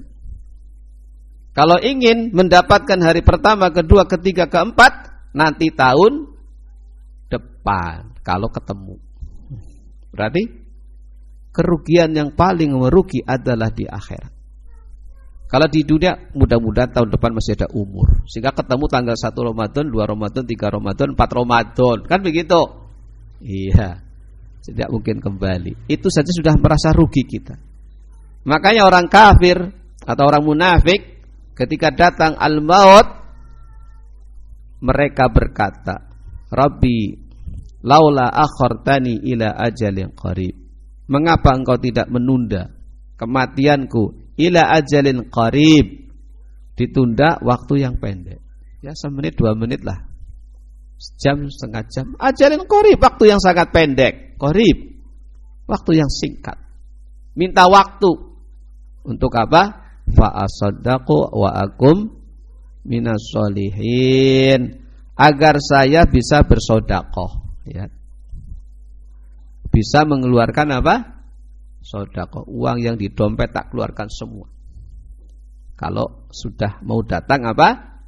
Kalau 1.51 1.75
ingin 1.83 2.31
mendapatkan 2.31 2.95
hari 3.03 3.19
pertama, 3.19 3.67
kedua, 3.67 4.07
ketiga, 4.07 4.47
keempat 4.47 5.11
nanti 5.35 5.73
tahun 5.75 6.31
depan 7.27 8.15
kalau 8.23 8.47
ketemu. 8.47 8.95
Berarti 10.15 10.43
kerugian 11.51 12.15
yang 12.15 12.31
paling 12.31 12.71
merugi 12.71 13.19
adalah 13.27 13.73
di 13.73 13.83
akhirat. 13.83 14.31
Kalau 15.51 15.67
di 15.67 15.83
dunia 15.83 16.31
mudah-mudahan 16.31 16.91
tahun 16.95 17.09
depan 17.11 17.31
masih 17.31 17.55
ada 17.59 17.67
umur 17.71 18.23
sehingga 18.27 18.51
ketemu 18.51 18.85
tanggal 18.91 19.15
1 19.15 19.31
Ramadan, 19.31 19.85
2 19.87 20.11
Ramadan, 20.11 20.43
3 20.43 20.75
Ramadan, 20.75 21.07
4 21.15 21.39
Ramadan. 21.39 21.97
Kan 22.03 22.19
begitu? 22.23 22.86
Iya. 23.41 24.01
Tidak 24.67 24.89
mungkin 24.91 25.23
kembali. 25.23 25.87
Itu 25.87 26.11
saja 26.11 26.27
sudah 26.27 26.59
merasa 26.59 26.91
rugi 26.91 27.23
kita. 27.23 27.55
Makanya 28.43 28.83
orang 28.83 29.07
kafir 29.07 29.59
atau 30.03 30.23
orang 30.27 30.43
munafik 30.43 31.23
ketika 31.55 31.91
datang 31.91 32.35
al-maut 32.35 33.07
mereka 34.83 35.31
berkata, 35.31 36.11
"Rabbi, 36.51 37.15
laula 37.83 38.27
akhartani 38.27 39.23
ila 39.23 39.55
ajalin 39.55 40.11
qarib." 40.15 40.55
Mengapa 41.07 41.55
engkau 41.55 41.79
tidak 41.79 42.11
menunda 42.11 42.71
kematianku 43.15 44.35
ila 44.35 44.75
ajalin 44.75 45.31
qarib? 45.31 46.11
Ditunda 46.75 47.39
waktu 47.39 47.87
yang 47.87 47.95
pendek. 47.97 48.43
Ya 48.83 48.91
semenit 48.93 49.39
dua 49.39 49.55
menit 49.57 49.81
lah 49.81 50.06
Jam 51.21 51.45
setengah 51.45 51.83
jam. 51.93 52.05
Ajalin 52.17 52.65
korib 52.65 52.97
waktu 52.97 53.29
yang 53.29 53.37
sangat 53.37 53.69
pendek. 53.69 54.37
Korib 54.41 54.97
waktu 55.69 55.91
yang 56.01 56.09
singkat. 56.09 56.57
Minta 57.37 57.69
waktu 57.69 58.09
untuk 59.05 59.29
apa? 59.37 59.85
Fa'asaddaku 60.07 61.35
wa 61.35 61.51
akum 61.53 62.09
minas 62.87 63.29
solihin 63.29 64.87
agar 65.13 65.61
saya 65.61 66.09
bisa 66.09 66.41
bersodakoh. 66.47 67.61
Ya. 67.67 67.91
Bisa 69.67 70.07
mengeluarkan 70.09 70.81
apa? 70.81 70.95
Sodakoh. 71.85 72.49
Uang 72.49 72.81
yang 72.81 72.97
di 72.97 73.13
dompet 73.13 73.53
tak 73.53 73.69
keluarkan 73.69 74.09
semua. 74.09 74.49
Kalau 75.77 76.25
sudah 76.33 76.81
mau 76.81 77.05
datang 77.05 77.45
apa? 77.45 78.01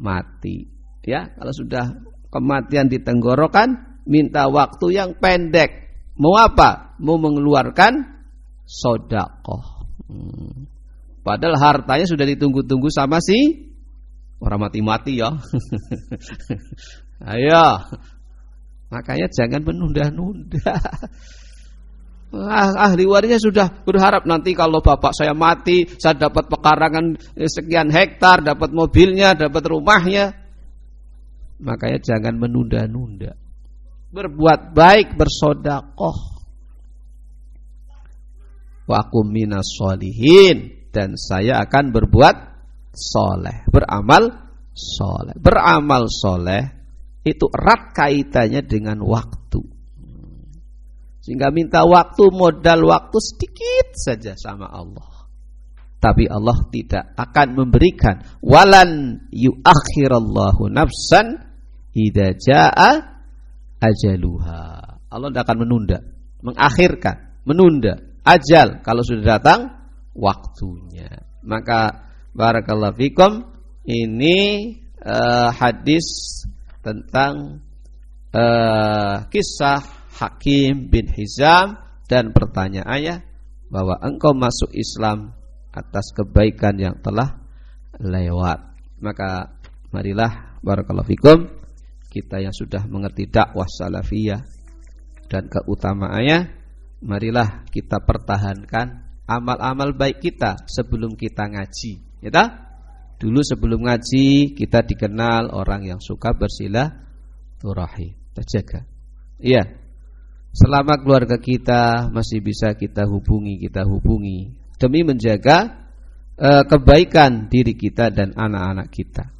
Mati. 0.00 0.64
Ya, 1.04 1.28
kalau 1.36 1.52
sudah 1.52 1.92
kematian 2.32 2.88
di 2.88 2.98
tenggorokan, 3.04 4.00
minta 4.08 4.48
waktu 4.48 4.96
yang 4.96 5.14
pendek. 5.20 5.92
Mau 6.16 6.34
apa? 6.40 6.96
Mau 6.98 7.20
mengeluarkan 7.20 8.24
sodakoh. 8.64 9.84
Hmm. 10.08 10.66
Padahal 11.22 11.54
hartanya 11.54 12.06
sudah 12.08 12.26
ditunggu-tunggu 12.26 12.90
sama 12.90 13.22
si 13.22 13.70
orang 14.42 14.66
mati-mati 14.66 15.22
ya. 15.22 15.30
Ayo. 17.32 17.66
Makanya 18.90 19.30
jangan 19.30 19.62
menunda-nunda. 19.62 20.74
Ah, 22.32 22.88
ahli 22.88 23.04
warisnya 23.04 23.36
sudah 23.36 23.84
berharap 23.84 24.24
nanti 24.24 24.56
kalau 24.56 24.80
bapak 24.80 25.12
saya 25.12 25.36
mati, 25.36 25.84
saya 26.00 26.16
dapat 26.16 26.48
pekarangan 26.48 27.20
sekian 27.44 27.92
hektar, 27.92 28.40
dapat 28.40 28.72
mobilnya, 28.72 29.36
dapat 29.36 29.62
rumahnya. 29.68 30.41
Makanya 31.62 31.98
jangan 32.02 32.34
menunda-nunda. 32.42 33.38
Berbuat 34.10 34.74
baik, 34.74 35.14
bersodakoh. 35.14 36.42
Wakum 38.90 39.30
minas 39.30 39.70
solihin. 39.78 40.90
Dan 40.92 41.16
saya 41.16 41.62
akan 41.64 41.94
berbuat 41.94 42.36
soleh. 42.92 43.64
Beramal 43.70 44.52
soleh. 44.74 45.38
Beramal 45.38 46.10
soleh 46.10 46.62
itu 47.22 47.46
erat 47.48 47.94
kaitannya 47.94 48.66
dengan 48.66 48.98
waktu. 49.06 49.62
Sehingga 51.22 51.54
minta 51.54 51.86
waktu, 51.86 52.34
modal 52.34 52.82
waktu 52.82 53.18
sedikit 53.22 53.94
saja 53.94 54.34
sama 54.34 54.66
Allah 54.66 55.12
tapi 56.02 56.26
Allah 56.26 56.58
tidak 56.74 57.14
akan 57.14 57.62
memberikan 57.62 58.26
walan 58.42 59.22
yuakhirallahu 59.30 60.66
nafsan 60.66 61.51
idza 61.92 62.26
jaa 62.36 62.92
ajaluha. 63.80 64.60
Allah 65.12 65.28
tidak 65.28 65.44
akan 65.44 65.58
menunda, 65.68 65.98
mengakhirkan, 66.40 67.16
menunda 67.44 68.00
ajal 68.24 68.80
kalau 68.80 69.02
sudah 69.04 69.38
datang 69.38 69.60
waktunya. 70.16 71.26
Maka 71.42 72.08
barakallahu 72.32 72.96
fikum 72.96 73.44
ini 73.84 74.72
uh, 75.02 75.50
hadis 75.52 76.06
tentang 76.80 77.60
uh, 78.32 79.26
kisah 79.28 79.82
Hakim 80.12 80.86
bin 80.92 81.10
Hizam 81.10 81.76
dan 82.06 82.30
pertanyaannya 82.30 83.26
bahwa 83.72 83.98
engkau 84.04 84.36
masuk 84.36 84.70
Islam 84.76 85.34
atas 85.72 86.12
kebaikan 86.12 86.76
yang 86.76 86.96
telah 87.00 87.40
lewat. 87.96 88.60
Maka 89.02 89.56
marilah 89.90 90.60
barakallahu 90.62 91.08
fikum 91.08 91.61
kita 92.12 92.44
yang 92.44 92.52
sudah 92.52 92.84
mengerti 92.84 93.24
dakwah 93.32 93.64
salafiyah 93.64 94.44
dan 95.32 95.48
keutamaannya, 95.48 96.38
marilah 97.00 97.64
kita 97.72 98.04
pertahankan 98.04 99.16
amal-amal 99.24 99.96
baik 99.96 100.20
kita 100.20 100.68
sebelum 100.68 101.16
kita 101.16 101.48
ngaji. 101.48 101.92
Ya 102.20 102.30
Dulu 103.16 103.38
sebelum 103.40 103.86
ngaji 103.86 104.58
kita 104.58 104.82
dikenal 104.82 105.54
orang 105.54 105.86
yang 105.86 106.00
suka 106.02 106.34
bersilah 106.34 106.90
turahi. 107.62 108.18
Terjaga. 108.34 108.82
Iya. 109.38 109.78
Selama 110.50 110.98
keluarga 110.98 111.38
kita 111.38 112.10
masih 112.10 112.42
bisa 112.42 112.74
kita 112.74 113.06
hubungi, 113.06 113.62
kita 113.62 113.86
hubungi 113.86 114.52
demi 114.76 115.06
menjaga 115.06 115.86
e, 116.34 116.50
kebaikan 116.66 117.46
diri 117.46 117.78
kita 117.78 118.10
dan 118.10 118.34
anak-anak 118.34 118.90
kita 118.90 119.30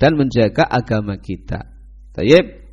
dan 0.00 0.16
menjaga 0.16 0.64
agama 0.64 1.20
kita. 1.20 1.75
Tayyib. 2.16 2.64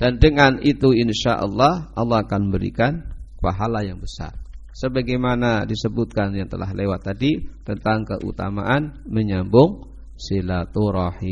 Dan 0.00 0.16
dengan 0.16 0.56
itu 0.64 0.96
insya 0.96 1.36
Allah 1.36 1.92
Allah 1.92 2.24
akan 2.24 2.48
memberikan 2.48 3.04
pahala 3.44 3.84
yang 3.84 4.00
besar. 4.00 4.32
Sebagaimana 4.72 5.68
disebutkan 5.68 6.32
yang 6.32 6.48
telah 6.48 6.72
lewat 6.72 7.04
tadi 7.04 7.36
tentang 7.68 8.08
keutamaan 8.08 9.04
menyambung 9.04 9.92
silaturahim. 10.16 11.28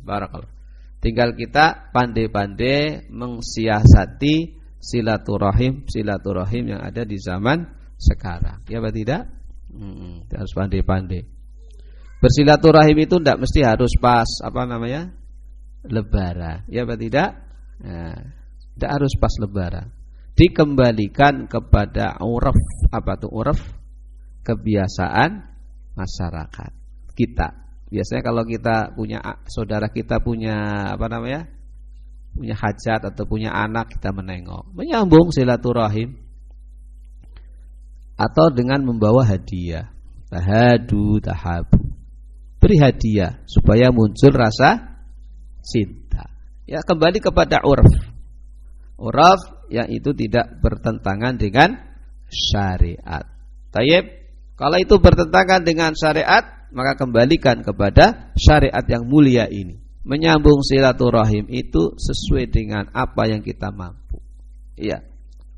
Barakallah. 0.00 0.48
Tinggal 1.04 1.36
kita 1.36 1.92
pandai-pandai 1.92 3.12
mengsiasati 3.12 4.56
silaturahim 4.80 5.84
silaturahim 5.84 6.76
yang 6.76 6.80
ada 6.80 7.04
di 7.04 7.20
zaman 7.20 7.68
sekarang. 8.00 8.64
Ya 8.72 8.80
apa 8.80 8.88
tidak? 8.88 9.28
Hmm, 9.68 10.24
harus 10.32 10.52
pandai-pandai. 10.56 11.28
Bersilaturahim 12.24 13.04
itu 13.04 13.20
tidak 13.20 13.36
mesti 13.36 13.60
harus 13.60 13.92
pas 14.00 14.28
apa 14.40 14.64
namanya? 14.64 15.12
Lebaran. 15.86 16.64
Ya 16.68 16.88
apa 16.88 16.96
tidak? 16.96 17.38
Nah, 17.84 18.16
tidak 18.74 18.90
harus 18.90 19.12
pas 19.20 19.34
lebaran. 19.40 19.88
dikembalikan 20.34 21.46
kepada 21.46 22.18
uraf 22.18 22.58
apa 22.90 23.14
tuh 23.22 23.30
uraf 23.30 23.62
kebiasaan 24.42 25.30
masyarakat 25.94 26.70
kita. 27.14 27.48
Biasanya 27.88 28.22
kalau 28.26 28.42
kita 28.42 28.90
punya 28.98 29.22
saudara 29.46 29.86
kita 29.94 30.18
punya 30.18 30.90
apa 30.98 31.06
namanya? 31.06 31.46
Punya 32.34 32.58
hajat 32.58 33.14
atau 33.14 33.24
punya 33.30 33.54
anak 33.54 33.94
kita 33.94 34.10
menengok. 34.10 34.74
Menyambung 34.74 35.30
silaturahim. 35.30 36.18
Atau 38.18 38.50
dengan 38.50 38.82
membawa 38.82 39.22
hadiah. 39.22 39.94
Tahadu 40.26 41.22
tahabu. 41.22 41.78
Beri 42.58 42.82
hadiah 42.82 43.38
supaya 43.46 43.94
muncul 43.94 44.34
rasa 44.34 44.93
cinta 45.64 46.28
ya 46.68 46.84
kembali 46.84 47.18
kepada 47.24 47.64
uraf 47.64 47.88
uraf 49.00 49.40
yang 49.72 49.88
itu 49.90 50.14
tidak 50.14 50.60
bertentangan 50.60 51.34
dengan 51.40 51.74
syariat. 52.30 53.24
Tayyib, 53.74 54.04
kalau 54.54 54.78
itu 54.78 54.98
bertentangan 55.02 55.66
dengan 55.66 55.92
syariat, 55.98 56.70
maka 56.70 56.94
kembalikan 56.98 57.62
kepada 57.62 58.34
syariat 58.38 58.82
yang 58.86 59.06
mulia 59.06 59.50
ini. 59.50 59.82
Menyambung 60.04 60.60
silaturahim 60.60 61.48
itu 61.48 61.96
sesuai 61.96 62.52
dengan 62.52 62.84
apa 62.92 63.24
yang 63.24 63.40
kita 63.40 63.72
mampu. 63.72 64.20
Iya. 64.76 65.00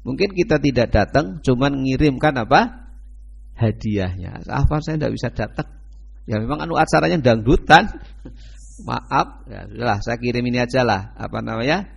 Mungkin 0.07 0.30
kita 0.38 0.62
tidak 0.62 0.94
datang, 0.94 1.42
cuman 1.42 1.82
ngirimkan 1.82 2.46
apa? 2.46 2.86
Hadiahnya. 3.59 4.46
Apa 4.46 4.78
saya 4.78 5.02
tidak 5.02 5.18
bisa 5.18 5.34
datang? 5.34 5.66
Ya 6.30 6.38
memang 6.38 6.62
anu 6.62 6.78
acaranya 6.78 7.18
dangdutan. 7.18 7.90
Maaf, 8.85 9.49
ya 9.49 9.64
sudahlah 9.64 9.99
saya 10.05 10.16
kirim 10.20 10.45
ini 10.45 10.61
aja 10.61 10.85
lah. 10.85 11.16
Apa 11.16 11.41
namanya? 11.41 11.97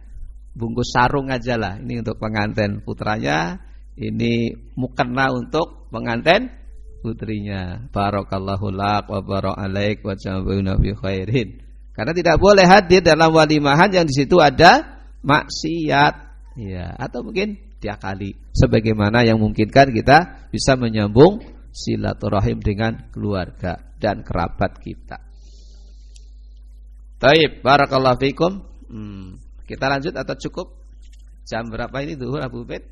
bungkus 0.60 0.92
sarung 0.92 1.32
aja 1.32 1.56
lah. 1.56 1.80
Ini 1.80 2.04
untuk 2.04 2.20
pengantin 2.20 2.84
putranya, 2.84 3.64
ini 3.96 4.52
mukena 4.76 5.32
untuk 5.32 5.88
pengantin 5.94 6.52
putrinya. 7.00 7.88
Barakallahu 7.90 8.68
lak 8.74 9.08
wa 9.08 9.24
barak 9.24 9.56
alaik 9.56 10.04
wa 10.04 10.14
jambuna 10.20 10.76
fi 10.76 10.90
khairin. 10.92 11.50
Karena 11.96 12.12
tidak 12.16 12.40
boleh 12.40 12.64
hadir 12.68 13.04
dalam 13.04 13.32
walimahan 13.32 13.92
yang 13.92 14.06
di 14.08 14.16
situ 14.16 14.40
ada 14.40 15.04
maksiat. 15.24 16.28
Ya, 16.60 16.92
atau 17.00 17.24
mungkin 17.24 17.56
diakali 17.80 18.36
sebagaimana 18.52 19.24
yang 19.24 19.40
memungkinkan 19.40 19.96
kita 19.96 20.52
bisa 20.52 20.76
menyambung 20.76 21.40
silaturahim 21.72 22.60
dengan 22.60 23.08
keluarga 23.16 23.80
dan 23.96 24.28
kerabat 24.28 24.84
kita. 24.84 25.29
Taib, 27.20 27.60
barakallahu 27.60 28.16
fikum. 28.16 28.64
Hmm. 28.88 29.36
Kita 29.68 29.92
lanjut 29.92 30.16
atau 30.16 30.36
cukup? 30.40 30.68
Jam 31.44 31.68
berapa 31.68 31.94
ini 32.00 32.16
duhur 32.16 32.40
Abu 32.40 32.64
Bed? 32.64 32.88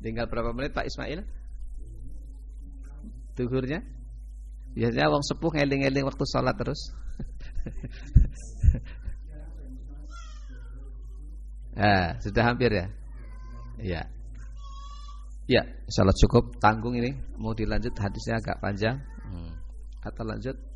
Tinggal 0.00 0.24
berapa 0.32 0.56
menit 0.56 0.72
Pak 0.72 0.88
Ismail? 0.88 1.20
Duhurnya? 3.36 3.84
Biasanya 4.72 5.12
wong 5.12 5.20
sepuh 5.20 5.52
ngeling-ngeling 5.52 6.08
waktu 6.08 6.24
sholat 6.24 6.56
terus. 6.56 6.80
ah, 11.76 12.16
sudah 12.24 12.42
hampir 12.48 12.72
ya? 12.72 12.86
Iya. 13.76 14.02
Ya, 15.50 15.62
salat 15.90 16.16
cukup. 16.16 16.56
Tanggung 16.62 16.96
ini. 16.96 17.12
Mau 17.36 17.52
dilanjut 17.52 17.92
hadisnya 17.98 18.40
agak 18.40 18.62
panjang. 18.62 18.96
Hmm. 19.26 19.52
Atau 20.00 20.24
lanjut? 20.24 20.69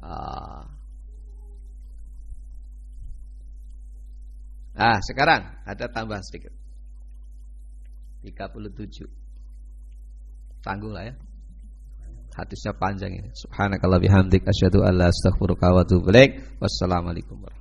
Ah. 0.00 0.64
Ah, 4.80 4.98
sekarang 5.04 5.44
ada 5.68 5.84
tambahan 5.92 6.24
sedikit. 6.24 6.52
37. 8.24 9.04
Tanggung 10.64 10.92
lah 10.96 11.08
ya. 11.08 11.14
Hadisnya 12.36 12.72
panjang 12.72 13.12
ini. 13.12 13.28
Subhanakallah 13.36 14.00
bihamdik 14.00 14.44
asyhadu 14.48 14.80
alla 14.84 15.12
astaghfiruka 15.12 15.68
wa 15.72 15.84
atubu. 15.84 16.08
Wassalamualaikum 16.60 17.36
warahmatullahi 17.36 17.59